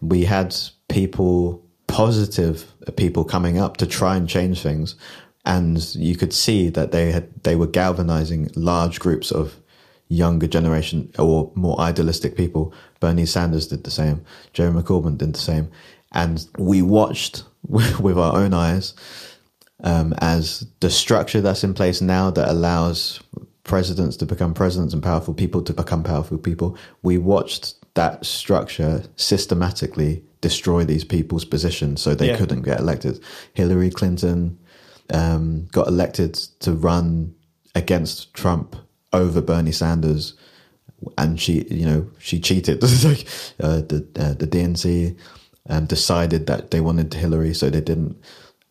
We 0.00 0.24
had 0.24 0.56
people, 0.88 1.62
positive 1.88 2.72
people 2.96 3.22
coming 3.22 3.58
up 3.58 3.76
to 3.76 3.86
try 3.86 4.16
and 4.16 4.26
change 4.26 4.62
things. 4.62 4.94
And 5.44 5.94
you 5.94 6.16
could 6.16 6.32
see 6.32 6.70
that 6.70 6.90
they 6.90 7.12
had, 7.12 7.28
they 7.44 7.54
were 7.54 7.66
galvanizing 7.66 8.50
large 8.54 8.98
groups 8.98 9.30
of 9.30 9.60
younger 10.08 10.46
generation 10.46 11.12
or 11.18 11.52
more 11.54 11.78
idealistic 11.78 12.34
people. 12.34 12.72
Bernie 13.00 13.26
Sanders 13.26 13.68
did 13.68 13.84
the 13.84 13.90
same. 13.90 14.24
Jeremy 14.54 14.80
Corbyn 14.80 15.18
did 15.18 15.34
the 15.34 15.38
same. 15.38 15.70
And 16.12 16.46
we 16.56 16.80
watched 16.80 17.44
with 17.68 18.18
our 18.18 18.36
own 18.36 18.54
eyes 18.54 18.94
um, 19.84 20.14
as 20.18 20.66
the 20.80 20.90
structure 20.90 21.40
that's 21.40 21.64
in 21.64 21.74
place 21.74 22.00
now 22.00 22.30
that 22.30 22.48
allows 22.48 23.20
presidents 23.64 24.16
to 24.16 24.26
become 24.26 24.54
presidents 24.54 24.94
and 24.94 25.02
powerful 25.02 25.34
people 25.34 25.62
to 25.62 25.72
become 25.74 26.02
powerful 26.02 26.38
people. 26.38 26.76
We 27.02 27.18
watched 27.18 27.74
that 27.94 28.24
structure 28.24 29.04
systematically 29.16 30.22
destroy 30.40 30.84
these 30.84 31.04
people's 31.04 31.44
positions 31.44 32.00
so 32.00 32.14
they 32.14 32.28
Yeah. 32.28 32.36
couldn't 32.36 32.62
get 32.62 32.80
elected. 32.80 33.20
Hillary 33.54 33.90
Clinton 33.90 34.58
um, 35.12 35.66
got 35.72 35.88
elected 35.88 36.34
to 36.60 36.72
run 36.72 37.34
against 37.74 38.32
Trump 38.34 38.76
over 39.12 39.40
Bernie 39.40 39.72
Sanders, 39.72 40.34
and 41.16 41.40
she, 41.40 41.64
you 41.70 41.86
know, 41.86 42.06
she 42.18 42.40
cheated. 42.40 42.82
Like 43.04 43.26
uh, 43.60 43.80
the 43.82 44.06
uh, 44.18 44.34
the 44.34 44.46
DNC 44.46 45.16
um, 45.68 45.86
decided 45.86 46.46
that 46.46 46.70
they 46.70 46.80
wanted 46.80 47.12
Hillary, 47.14 47.54
so 47.54 47.70
they 47.70 47.80
didn't 47.80 48.16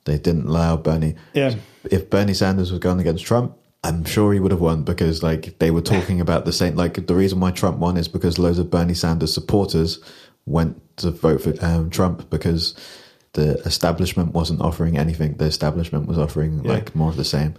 they 0.05 0.17
didn't 0.17 0.47
allow 0.47 0.77
Bernie. 0.77 1.15
Yeah. 1.33 1.55
If 1.91 2.09
Bernie 2.09 2.33
Sanders 2.33 2.71
was 2.71 2.79
going 2.79 2.99
against 2.99 3.25
Trump, 3.25 3.55
I'm 3.83 4.05
sure 4.05 4.33
he 4.33 4.39
would 4.39 4.51
have 4.51 4.61
won 4.61 4.83
because 4.83 5.21
like 5.23 5.59
they 5.59 5.69
were 5.71 5.81
talking 5.81 6.21
about 6.21 6.45
the 6.45 6.53
same. 6.53 6.75
Like 6.75 7.07
the 7.07 7.15
reason 7.15 7.39
why 7.39 7.51
Trump 7.51 7.77
won 7.79 7.97
is 7.97 8.07
because 8.07 8.39
loads 8.39 8.59
of 8.59 8.69
Bernie 8.71 8.93
Sanders 8.93 9.33
supporters 9.33 9.99
went 10.45 10.81
to 10.97 11.11
vote 11.11 11.41
for 11.41 11.53
um, 11.63 11.89
Trump 11.89 12.29
because 12.29 12.73
the 13.33 13.55
establishment 13.65 14.33
wasn't 14.33 14.61
offering 14.61 14.97
anything. 14.97 15.35
The 15.35 15.45
establishment 15.45 16.07
was 16.07 16.17
offering 16.17 16.63
Yeah. 16.63 16.71
like 16.73 16.95
more 16.95 17.09
of 17.09 17.17
the 17.17 17.25
same. 17.25 17.53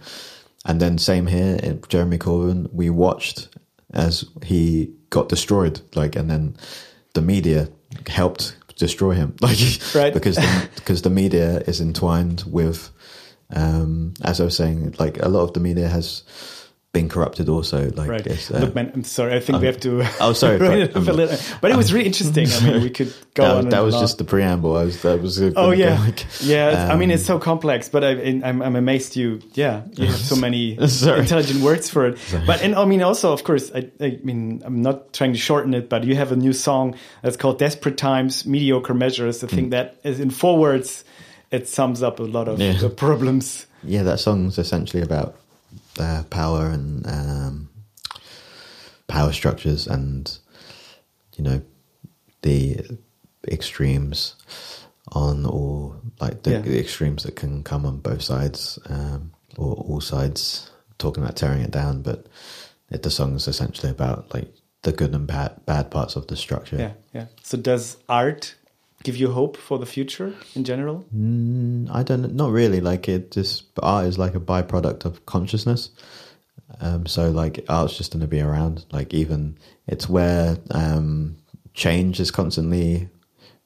And 0.65 0.81
then 0.81 0.97
same 0.97 1.27
here, 1.27 1.57
Jeremy 1.87 2.17
Corbyn, 2.17 2.67
we 2.73 2.89
watched 2.89 3.47
as 3.93 4.25
he 4.43 4.91
got 5.09 5.29
destroyed. 5.29 5.79
Like, 5.95 6.15
and 6.17 6.29
then 6.29 6.57
the 7.13 7.21
media 7.21 7.69
helped 8.07 8.57
destroy 8.79 9.13
him. 9.13 9.35
Like, 9.41 9.59
Right. 9.93 10.13
because 10.13 10.35
the, 10.37 10.69
because 10.75 11.01
the 11.03 11.09
media 11.09 11.59
is 11.67 11.79
entwined 11.81 12.43
with, 12.47 12.89
um, 13.55 14.13
as 14.23 14.39
I 14.41 14.45
was 14.45 14.55
saying, 14.55 14.95
like 14.99 15.21
a 15.21 15.29
lot 15.29 15.43
of 15.43 15.53
the 15.53 15.59
media 15.59 15.87
has 15.87 16.23
been 16.91 17.07
corrupted. 17.07 17.47
Also, 17.49 17.91
like, 17.91 18.09
Right. 18.09 18.25
it's, 18.25 18.49
uh, 18.49 18.57
Look, 18.57 18.73
man, 18.73 18.91
I'm 18.95 19.03
sorry. 19.03 19.35
I 19.35 19.39
think 19.39 19.59
we 19.61 19.67
have 19.67 19.79
to. 19.81 20.03
oh, 20.19 20.33
sorry, 20.43 20.57
but, 20.57 20.95
um. 20.95 21.05
But 21.61 21.69
it 21.69 21.77
was 21.77 21.93
really 21.93 22.07
interesting. 22.07 22.47
I 22.49 22.59
mean, 22.71 22.81
we 22.81 22.89
could 22.89 23.13
go 23.35 23.43
that, 23.43 23.55
on. 23.57 23.69
that 23.69 23.81
was 23.81 23.93
just 23.99 24.17
the 24.17 24.23
preamble. 24.23 24.75
I 24.75 24.85
was, 24.85 24.99
that 25.03 25.21
was. 25.21 25.39
Oh 25.39 25.51
go, 25.51 25.69
yeah, 25.71 25.99
like, 26.03 26.25
yeah. 26.41 26.69
it's- 26.69 26.89
I 26.89 26.95
mean, 26.95 27.09
um, 27.11 27.13
it's 27.15 27.25
so 27.25 27.37
complex, 27.37 27.89
but 27.89 28.03
I, 28.03 28.09
I'm 28.43 28.61
I'm 28.63 28.75
amazed 28.75 29.15
you. 29.15 29.39
Yeah, 29.53 29.83
you 29.93 30.07
have 30.07 30.15
so 30.15 30.35
many 30.47 30.77
Sorry. 30.87 31.19
intelligent 31.19 31.61
words 31.61 31.91
for 31.91 32.07
it. 32.07 32.17
But 32.47 32.63
and 32.63 32.73
I 32.73 32.85
mean, 32.85 33.03
also, 33.03 33.33
of 33.33 33.43
course, 33.43 33.71
I, 33.73 33.89
I 34.01 34.19
mean, 34.23 34.63
I'm 34.65 34.81
not 34.81 35.13
trying 35.13 35.33
to 35.33 35.39
shorten 35.39 35.75
it, 35.75 35.89
but 35.89 36.03
you 36.05 36.15
have 36.15 36.31
a 36.31 36.35
new 36.35 36.53
song 36.53 36.95
that's 37.21 37.37
called 37.37 37.59
"Desperate 37.59 37.97
Times, 37.97 38.47
Mediocre 38.47 38.95
Measures." 38.95 39.43
I 39.43 39.47
think 39.47 39.67
Mm. 39.67 39.71
that 39.71 39.95
is 40.03 40.19
in 40.19 40.31
four 40.31 40.57
words. 40.57 41.03
It 41.51 41.67
sums 41.67 42.01
up 42.01 42.19
a 42.19 42.23
lot 42.23 42.47
of 42.47 42.59
Yeah. 42.59 42.73
the 42.79 42.89
problems. 42.89 43.67
yeah, 43.83 44.03
that 44.03 44.19
song's 44.19 44.57
essentially 44.57 45.01
about 45.03 45.35
uh, 45.99 46.23
power 46.29 46.67
and 46.67 47.05
um, 47.07 47.69
power 49.07 49.31
structures 49.31 49.87
and 49.87 50.37
you 51.35 51.43
know 51.43 51.61
the 52.41 52.77
extremes 53.47 54.35
on 55.11 55.45
or 55.45 55.95
like 56.19 56.43
the, 56.43 56.51
Yeah. 56.51 56.61
the 56.61 56.79
extremes 56.79 57.23
that 57.23 57.35
can 57.35 57.63
come 57.63 57.85
on 57.85 57.97
both 57.99 58.21
sides 58.21 58.77
um, 58.87 59.31
or 59.57 59.73
all 59.75 60.01
sides 60.01 60.69
talking 60.97 61.23
about 61.23 61.35
tearing 61.35 61.61
it 61.61 61.71
down 61.71 62.01
but 62.01 62.27
it, 62.91 63.03
the 63.03 63.09
song 63.09 63.35
is 63.35 63.47
essentially 63.47 63.91
about 63.91 64.33
like 64.33 64.53
the 64.83 64.91
good 64.91 65.13
and 65.15 65.25
bad 65.27 65.65
bad 65.65 65.89
parts 65.89 66.15
of 66.15 66.27
the 66.27 66.35
structure 66.35 66.77
Yeah, 66.77 66.93
yeah. 67.13 67.25
So 67.43 67.57
does 67.57 67.97
art 68.07 68.55
give 69.03 69.15
you 69.17 69.31
hope 69.31 69.57
for 69.57 69.79
the 69.79 69.85
future 69.85 70.33
in 70.55 70.63
general? 70.63 71.05
I 71.91 72.03
don't, 72.03 72.33
not 72.35 72.51
really. 72.51 72.81
Like 72.81 73.07
it 73.09 73.31
just 73.31 73.65
art 73.81 74.05
is 74.05 74.17
like 74.17 74.35
a 74.35 74.39
byproduct 74.39 75.05
of 75.05 75.25
consciousness. 75.25 75.89
Um, 76.81 77.05
so 77.05 77.31
like 77.31 77.65
art's 77.67 77.97
just 77.97 78.11
going 78.13 78.21
to 78.21 78.27
be 78.27 78.41
around. 78.41 78.85
Like 78.91 79.13
even 79.13 79.57
it's 79.87 80.07
where 80.07 80.57
um, 80.71 81.37
change 81.73 82.19
is 82.19 82.31
constantly 82.31 83.09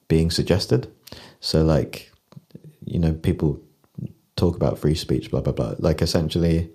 being 0.08 0.30
suggested. 0.30 0.90
So 1.40 1.62
like 1.64 2.10
you 2.84 2.98
know 2.98 3.12
people 3.12 3.60
talk 4.36 4.56
about 4.56 4.78
free 4.78 4.94
speech, 4.94 5.30
blah 5.30 5.40
blah 5.42 5.52
blah. 5.52 5.74
Like 5.78 6.00
essentially, 6.02 6.70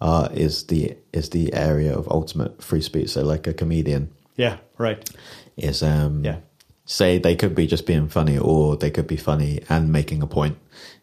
art 0.00 0.32
is 0.32 0.66
the 0.66 0.96
is 1.12 1.30
the 1.30 1.52
area 1.52 1.94
of 1.96 2.08
ultimate 2.10 2.62
free 2.62 2.80
speech. 2.82 3.10
So 3.10 3.22
like 3.22 3.46
a 3.46 3.52
comedian 3.52 4.10
Yeah, 4.36 4.58
right. 4.78 5.08
is 5.56 5.82
um 5.82 6.24
Yeah. 6.24 6.38
Say 6.88 7.18
they 7.18 7.36
could 7.36 7.54
be 7.54 7.66
just 7.66 7.86
being 7.86 8.08
funny 8.08 8.38
or 8.38 8.74
they 8.76 8.90
could 8.90 9.06
be 9.06 9.16
funny 9.16 9.60
and 9.68 9.92
making 9.92 10.22
a 10.22 10.26
point. 10.26 10.56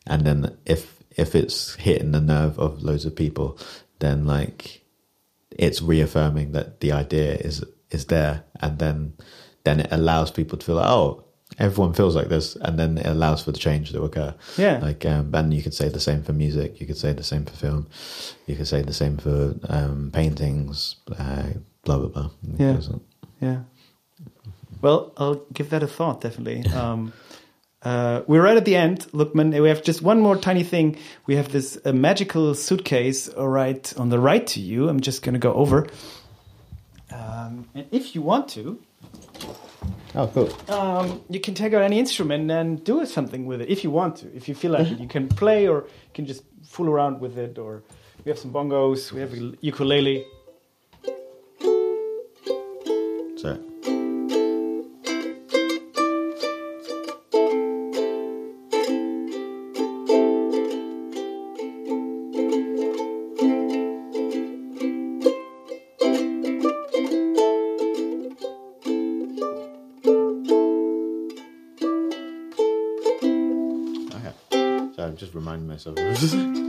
And 0.08 0.26
then 0.26 0.58
if 0.66 1.04
if 1.12 1.36
it's 1.36 1.76
hitting 1.76 2.12
the 2.12 2.20
nerve 2.20 2.60
of 2.60 2.82
loads 2.84 3.06
of 3.06 3.16
people 3.16 3.58
then 4.00 4.26
like 4.26 4.82
it's 5.52 5.82
reaffirming 5.82 6.52
that 6.52 6.80
the 6.82 6.92
idea 6.92 7.36
is 7.36 7.64
is 7.92 8.06
there. 8.06 8.44
And 8.60 8.80
then 8.80 9.14
then 9.64 9.80
it 9.80 9.88
allows 9.92 10.32
people 10.32 10.58
to 10.58 10.66
feel 10.66 10.76
like 10.76 10.90
oh 10.90 11.24
everyone 11.60 11.94
feels 11.94 12.16
like 12.16 12.30
this. 12.30 12.56
And 12.56 12.80
then 12.80 12.98
it 12.98 13.06
allows 13.06 13.44
for 13.44 13.52
the 13.52 13.60
change 13.60 13.92
to 13.92 14.02
occur. 14.02 14.34
Yeah. 14.58 14.80
like 14.80 15.06
um 15.06 15.34
and 15.36 15.54
you 15.54 15.62
could 15.62 15.76
say 15.76 15.90
the 15.90 16.00
same 16.00 16.24
for 16.24 16.34
music. 16.34 16.82
You 16.82 16.88
could 16.88 16.98
say 16.98 17.14
the 17.14 17.24
same 17.24 17.46
for 17.46 17.54
film. 17.54 17.88
You 18.48 18.56
could 18.56 18.68
say 18.68 18.82
the 18.82 18.92
same 18.92 19.18
for 19.18 19.54
um 19.70 20.10
paintings 20.12 20.96
uh, 21.16 21.50
blah 21.84 22.00
blah 22.00 22.08
blah. 22.08 22.30
Yeah. 22.58 22.82
Yeah. 23.40 23.60
Well, 24.86 25.12
I'll 25.18 25.42
give 25.52 25.72
that 25.72 25.82
a 25.82 25.88
thought, 25.88 26.22
definitely. 26.22 26.64
Um, 26.76 27.14
uh, 27.82 28.22
we're 28.28 28.42
right 28.42 28.58
at 28.58 28.66
the 28.66 28.76
end, 28.76 29.08
Lookman. 29.14 29.60
We 29.62 29.70
have 29.70 29.84
just 29.84 30.02
one 30.02 30.20
more 30.20 30.36
tiny 30.36 30.64
thing. 30.64 30.98
We 31.28 31.36
have 31.36 31.52
this 31.52 31.78
uh, 31.86 31.92
magical 31.92 32.56
suitcase 32.56 33.30
right 33.38 33.94
on 33.98 34.10
the 34.10 34.20
right 34.20 34.46
to 34.48 34.60
you. 34.60 34.90
I'm 34.90 35.00
just 35.00 35.22
going 35.24 35.34
to 35.34 35.40
go 35.40 35.54
over. 35.54 35.88
Um, 37.12 37.68
and 37.76 37.86
if 37.92 38.16
you 38.16 38.22
want 38.24 38.48
to, 38.50 38.80
oh 40.16 40.28
cool 40.34 40.50
um, 40.70 41.22
you 41.30 41.40
can 41.40 41.54
take 41.54 41.74
out 41.74 41.82
any 41.82 42.00
instrument 42.00 42.50
and 42.50 42.84
do 42.84 43.06
something 43.06 43.46
with 43.46 43.62
it 43.62 43.70
if 43.70 43.84
you 43.84 43.92
want 43.92 44.18
to. 44.18 44.36
If 44.36 44.48
you 44.48 44.56
feel 44.56 44.72
like 44.72 44.88
it, 44.88 45.00
you 45.00 45.08
can 45.08 45.28
play 45.28 45.68
or 45.68 45.78
you 46.08 46.14
can 46.14 46.26
just 46.26 46.44
fool 46.64 46.90
around 46.90 47.20
with 47.22 47.38
it. 47.38 47.58
Or 47.58 47.84
we 48.24 48.30
have 48.32 48.40
some 48.40 48.52
bongos, 48.52 49.12
we 49.12 49.22
have 49.22 49.34
a 49.34 49.54
ukulele. 49.62 50.26
Reminding 75.56 75.68
myself. 75.68 76.56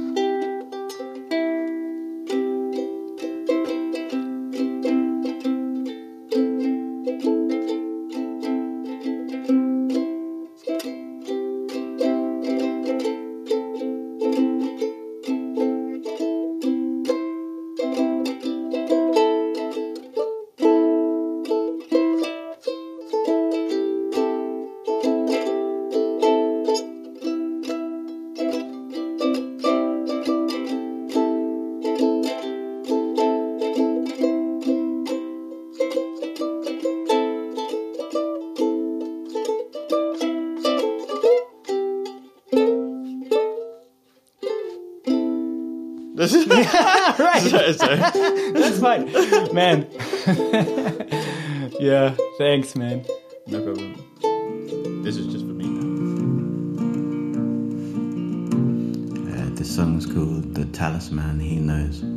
That's 47.79 48.79
fine, 48.79 49.12
man. 49.52 49.88
yeah, 51.81 52.14
thanks, 52.38 52.76
man. 52.76 53.05
no 53.48 53.61
problem. 53.61 55.02
This 55.02 55.16
is 55.16 55.26
just 55.26 55.44
for 55.44 55.52
me 55.52 55.66
now. 55.66 55.87
Uh, 59.33 59.50
this 59.55 59.74
song's 59.74 60.07
called 60.07 60.55
The 60.55 60.66
Talisman 60.66 61.40
He 61.40 61.57
Knows. 61.57 62.15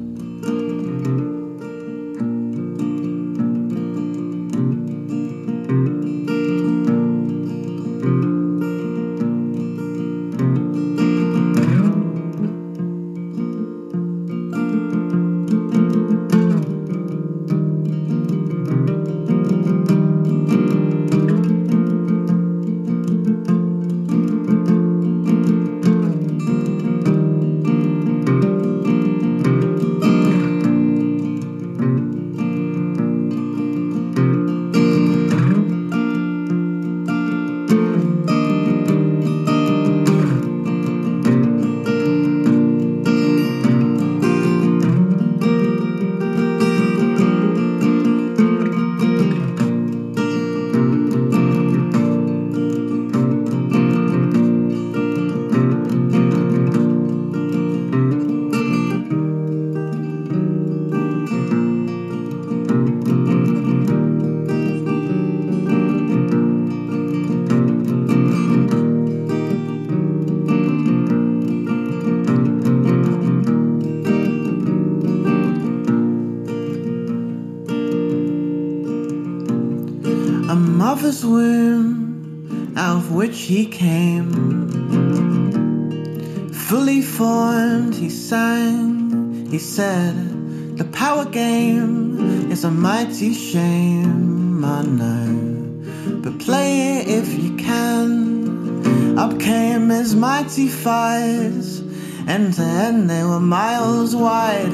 End 102.40 102.54
to 102.54 102.64
end 102.64 103.10
they 103.10 103.24
were 103.24 103.40
miles 103.40 104.16
wide. 104.16 104.72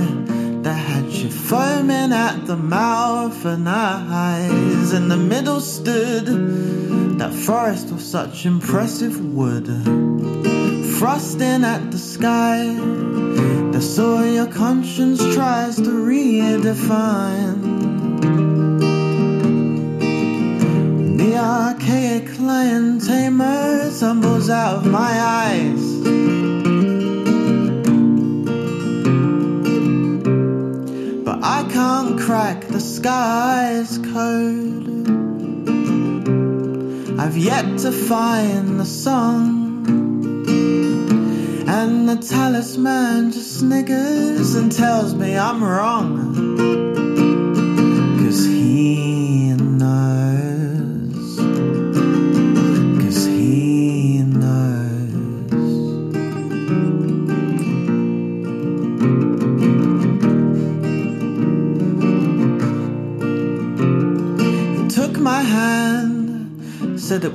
That 0.64 0.80
had 0.92 1.06
you 1.06 1.30
foaming 1.30 2.12
at 2.12 2.46
the 2.46 2.56
mouth 2.56 3.44
and 3.46 3.68
eyes. 3.68 4.94
In 4.94 5.10
the 5.10 5.18
middle 5.18 5.60
stood 5.60 6.26
that 7.20 7.34
forest 7.34 7.92
of 7.92 8.02
such 8.02 8.46
impressive 8.46 9.16
wood. 9.34 9.68
Frosting 11.00 11.64
at 11.64 11.92
the 11.92 11.98
sky, 11.98 12.58
the 13.76 13.82
soil 13.82 14.26
your 14.26 14.48
conscience 14.48 15.20
tries 15.36 15.76
to 15.78 15.92
redefine. 16.12 17.60
the 21.18 21.36
archaic 21.38 22.40
lion 22.40 23.00
tamer 23.00 23.92
tumbles 24.00 24.50
out 24.50 24.76
of 24.78 24.86
my 24.86 25.14
eyes. 25.42 26.35
Crack 32.26 32.62
the 32.62 32.80
sky's 32.80 34.00
code. 34.00 35.08
I've 37.20 37.38
yet 37.38 37.78
to 37.82 37.92
find 37.92 38.80
the 38.80 38.86
song. 38.86 39.86
And 41.68 42.10
the 42.10 42.16
talisman 42.16 43.32
just 43.32 43.60
sniggers 43.60 44.56
and 44.56 44.72
tells 44.72 45.14
me 45.14 45.38
I'm 45.38 45.64
wrong. 45.64 46.95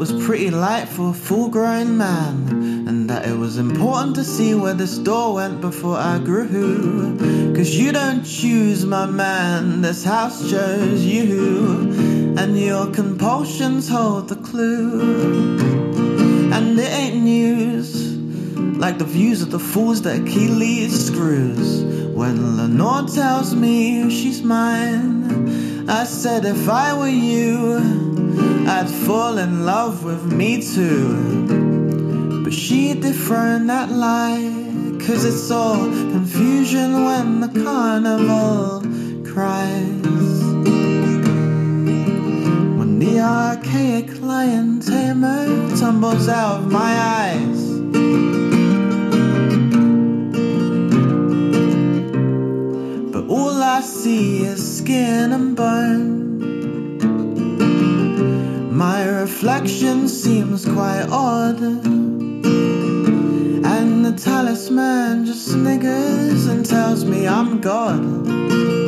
Was 0.01 0.25
pretty 0.25 0.51
light 0.51 0.89
for 0.89 1.11
a 1.11 1.13
full 1.13 1.51
grown 1.51 1.99
man, 1.99 2.49
and 2.89 3.11
that 3.11 3.29
it 3.29 3.37
was 3.37 3.59
important 3.59 4.15
to 4.15 4.25
see 4.25 4.55
where 4.55 4.73
this 4.73 4.97
door 4.97 5.35
went 5.35 5.61
before 5.61 5.99
I 5.99 6.19
grew. 6.19 7.19
Cause 7.55 7.69
you 7.69 7.93
don't 7.93 8.25
choose 8.25 8.87
my 8.87 9.05
man, 9.05 9.83
this 9.83 10.03
house 10.03 10.51
chose 10.51 11.05
you, 11.05 12.35
and 12.39 12.59
your 12.59 12.91
compulsions 12.91 13.91
hold 13.91 14.31
the 14.31 14.37
clue. 14.37 15.59
And 16.51 16.81
it 16.81 16.91
ain't 16.91 17.17
news, 17.17 18.17
like 18.79 18.97
the 18.97 19.05
views 19.05 19.43
of 19.43 19.51
the 19.51 19.59
fools 19.59 20.01
that 20.03 20.23
Achilles 20.23 21.09
screws. 21.09 21.85
When 21.85 22.57
Lenore 22.57 23.07
tells 23.07 23.55
me 23.55 24.09
she's 24.09 24.43
mine, 24.43 25.91
I 25.91 26.05
said 26.05 26.47
if 26.47 26.71
I 26.71 26.99
were 26.99 27.07
you, 27.07 28.10
I'd 28.69 28.89
fall 28.89 29.39
in 29.39 29.67
love 29.67 30.05
with 30.05 30.25
me 30.33 30.63
too. 30.63 32.43
But 32.45 32.53
she 32.53 32.95
dethroned 32.95 33.69
that 33.69 33.91
lie, 33.91 34.51
cause 35.07 35.25
it's 35.25 35.51
all 35.51 35.85
confusion 36.15 37.05
when 37.05 37.41
the 37.41 37.49
carnival 37.63 38.81
cries. 39.31 40.43
When 42.79 42.99
the 42.99 43.21
archaic 43.21 44.21
lion 44.21 44.81
tamer 44.81 45.77
tumbles 45.77 46.29
out 46.29 46.61
of 46.61 46.73
my 46.73 46.93
eyes. 47.21 47.61
But 53.13 53.25
all 53.29 53.63
I 53.63 53.81
see 53.83 54.45
is 54.45 54.79
skin 54.79 55.33
and 55.33 55.55
bone. 55.57 56.20
My 58.81 59.05
reflection 59.07 60.09
seems 60.09 60.65
quite 60.65 61.07
odd. 61.11 61.61
And 61.61 62.43
the 64.07 64.13
talisman 64.17 65.27
just 65.27 65.49
sniggers 65.49 66.47
and 66.47 66.65
tells 66.65 67.05
me 67.05 67.29
I'm 67.29 67.61
God. 67.61 68.80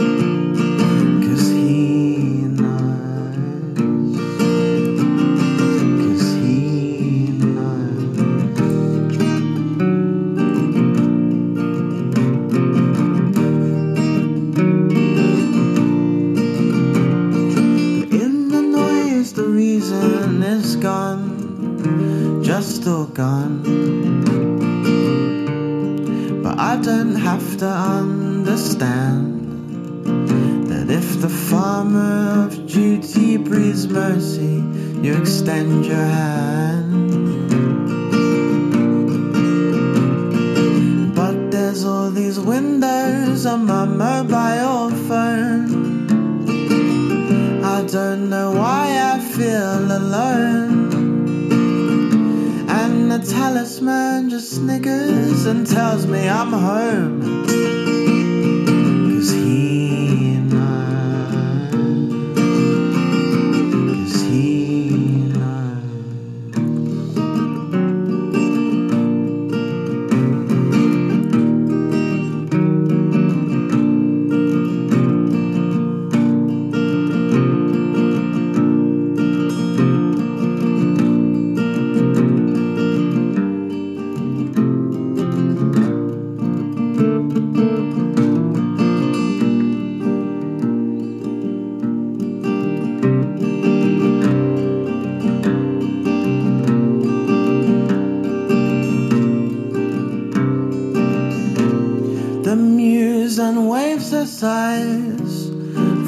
Is 20.52 20.76
gone, 20.76 22.42
just 22.44 22.86
all 22.86 23.06
gone. 23.06 23.62
But 26.42 26.58
I 26.58 26.76
don't 26.76 27.14
have 27.14 27.56
to 27.58 27.66
understand 27.66 29.24
that 30.70 30.90
if 30.90 31.20
the 31.22 31.30
farmer 31.30 32.44
of 32.44 32.66
duty 32.66 33.38
breathes 33.38 33.88
mercy, 33.88 34.62
you 35.04 35.16
extend 35.16 35.86
your 35.86 36.06
hand. 36.20 36.92
But 41.14 41.50
there's 41.50 41.84
all 41.86 42.10
these 42.10 42.38
windows 42.38 43.46
on 43.46 43.64
my 43.64 43.86
mobile 43.86 44.81
feel 49.36 49.90
alone. 49.90 50.92
And 52.68 53.10
the 53.10 53.18
talisman 53.18 54.28
just 54.28 54.56
sniggers 54.56 55.46
and 55.46 55.66
tells 55.66 56.06
me 56.06 56.28
I'm 56.28 56.52
home. 56.52 57.81
Sighs 104.42 105.50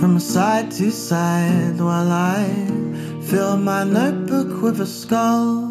from 0.01 0.19
side 0.19 0.69
to 0.69 0.91
side 0.91 1.81
while 1.81 2.11
I 2.11 2.43
fill 3.23 3.57
my 3.57 3.85
notebook 3.85 4.61
with 4.61 4.81
a 4.81 4.87
skull. 4.87 5.71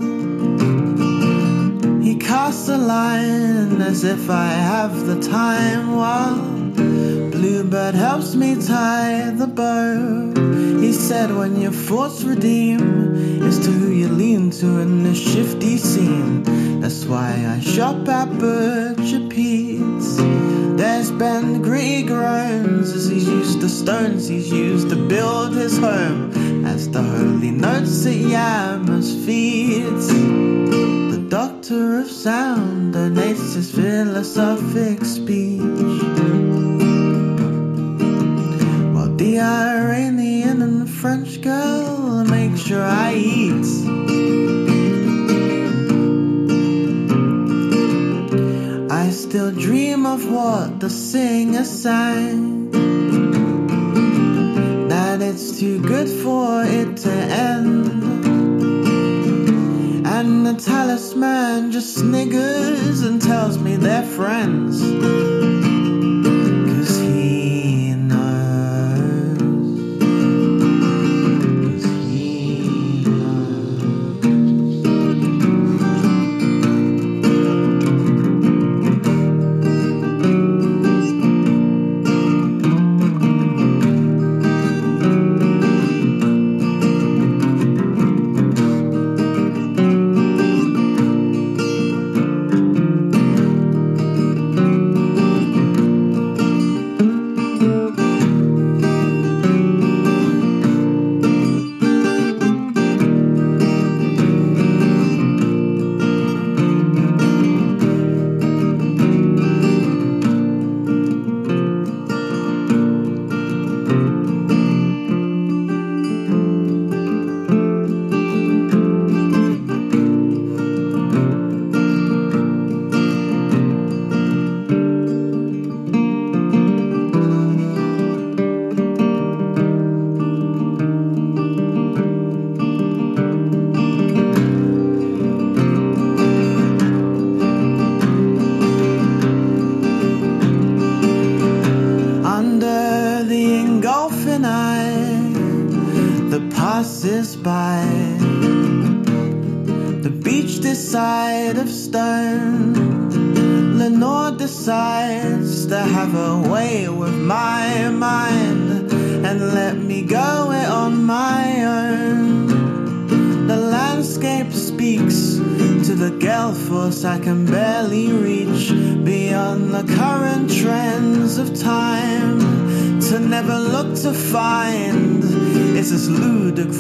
He 2.01 2.15
casts 2.15 2.69
a 2.69 2.77
line 2.77 3.81
as 3.81 4.05
if 4.05 4.29
I 4.29 4.47
have 4.71 4.93
the 5.05 5.19
time 5.19 5.97
while 5.97 6.39
Bluebird 7.33 7.95
helps 7.95 8.33
me 8.33 8.55
tie 8.55 9.31
the 9.31 9.47
bow. 9.47 10.31
He 10.79 10.93
said, 10.93 11.35
when 11.35 11.59
your 11.59 11.73
thoughts 11.73 12.23
redeem 12.23 13.43
is 13.43 13.59
to 13.65 13.71
who 13.71 13.91
you 13.91 14.07
lean 14.07 14.51
to 14.51 14.79
in 14.79 15.03
this 15.03 15.19
shifty 15.19 15.75
scene. 15.75 16.79
That's 16.79 17.03
why 17.03 17.29
I 17.45 17.59
shop 17.59 18.07
at 18.07 18.29
Butcher 18.39 19.27
Pete's. 19.27 20.62
There's 20.75 21.11
been 21.11 21.61
groans 21.61 22.91
as 22.91 23.07
he's 23.07 23.27
used 23.27 23.61
the 23.61 23.69
stones 23.69 24.27
he's 24.27 24.51
used 24.51 24.89
to 24.89 24.95
build 24.95 25.53
his 25.55 25.77
home. 25.77 26.65
As 26.65 26.89
the 26.89 27.01
holy 27.01 27.51
notes 27.51 28.05
at 28.05 28.15
Yammer's 28.15 29.13
feet. 29.25 29.83
The 31.11 31.25
doctor 31.29 31.99
of 31.99 32.09
sound 32.09 32.95
donates 32.95 33.55
his 33.55 33.71
philosophic 33.71 35.05
speech. 35.05 35.52
Singer 51.63 51.65
sang. 51.65 52.71
That 54.89 55.21
it's 55.21 55.59
too 55.59 55.81
good 55.81 56.09
for 56.09 56.63
it 56.63 56.97
to 56.97 57.11
end. 57.11 57.87
And 60.05 60.45
the 60.45 60.53
talisman 60.53 61.71
just 61.71 61.95
sniggers 61.95 63.01
and 63.01 63.21
tells 63.21 63.57
me 63.57 63.75
they're 63.75 64.03
friends. 64.03 65.52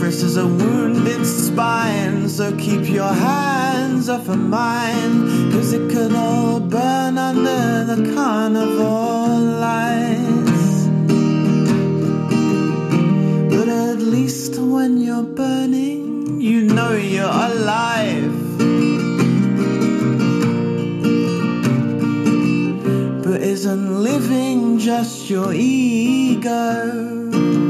Ludicrous 0.03 0.23
is 0.23 0.37
a 0.37 0.45
wounded 0.45 1.25
spine. 1.25 2.27
So 2.27 2.55
keep 2.57 2.89
your 2.89 3.13
hands 3.13 4.09
off 4.09 4.27
of 4.27 4.37
mine, 4.37 5.51
cause 5.51 5.73
it 5.73 5.91
could 5.91 6.13
all 6.13 6.59
burn 6.59 7.17
under 7.17 7.85
the 7.85 8.13
carnival 8.13 9.39
lights. 9.59 10.87
But 13.55 13.69
at 13.69 13.99
least 13.99 14.59
when 14.59 14.99
you're 14.99 15.23
burning, 15.23 16.41
you 16.41 16.63
know 16.63 16.95
you're 16.95 17.37
alive. 17.49 18.39
But 23.23 23.41
isn't 23.41 24.03
living 24.03 24.79
just 24.79 25.29
your 25.29 25.53
ego? 25.53 27.62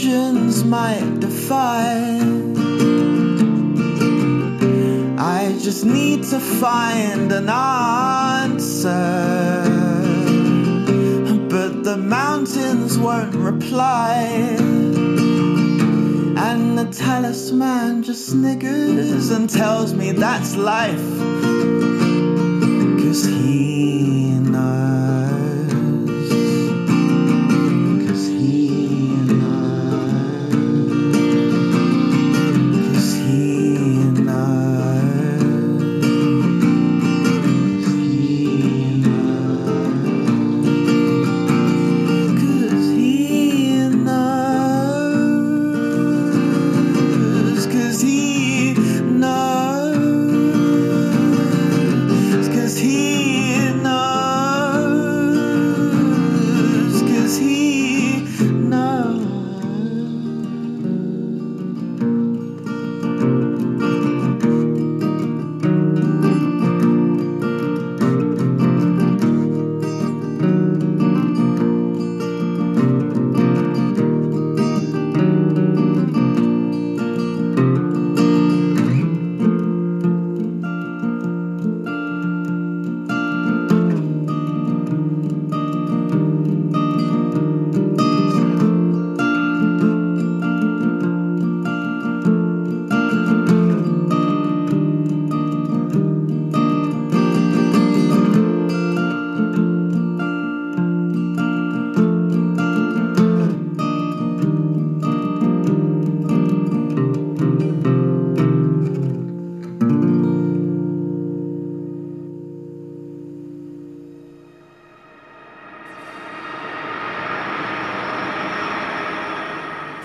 Visions 0.00 0.64
might 0.64 1.20
defy. 1.20 2.18
I 5.18 5.58
just 5.60 5.84
need 5.84 6.22
to 6.24 6.40
find 6.40 7.30
an 7.30 7.50
answer. 7.50 8.80
But 11.50 11.84
the 11.84 11.98
mountains 11.98 12.96
won't 12.98 13.34
reply. 13.34 14.56
And 16.46 16.78
the 16.78 16.88
talisman 16.90 18.02
just 18.02 18.28
sniggers 18.28 19.30
and 19.30 19.50
tells 19.50 19.92
me 19.92 20.12
that's 20.12 20.56
life. 20.56 21.18
Cause 23.02 23.26
he 23.26 24.30
knows. 24.40 25.29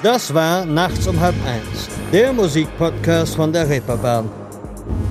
Das 0.06 0.32
war 0.36 0.68
Nachts 0.68 1.08
um 1.08 1.20
halb 1.20 1.34
eins, 1.48 1.90
der 2.14 2.32
Musikpodcast 2.32 3.36
von 3.36 3.52
der 3.52 3.68
Reeperbahn. 3.68 4.30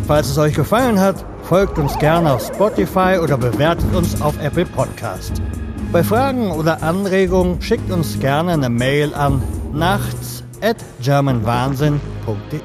Falls 0.06 0.28
es 0.28 0.38
euch 0.38 0.54
gefallen 0.54 1.00
hat, 1.00 1.16
folgt 1.42 1.80
uns 1.80 1.98
gerne 1.98 2.32
auf 2.32 2.46
Spotify 2.46 3.18
oder 3.20 3.36
bewertet 3.36 3.92
uns 3.92 4.22
auf 4.22 4.40
Apple 4.40 4.66
Podcast. 4.66 5.42
Bei 5.90 6.04
Fragen 6.04 6.52
oder 6.52 6.80
Anregungen 6.80 7.60
schickt 7.60 7.90
uns 7.90 8.20
gerne 8.20 8.52
eine 8.52 8.70
Mail 8.70 9.12
an 9.14 9.42
nachts 9.72 10.44
at 10.60 10.76
germanwahnsinn.de. 11.02 12.60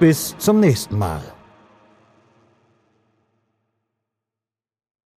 Bis 0.00 0.36
zum 0.38 0.58
nächsten 0.58 0.98
Mal. 0.98 1.35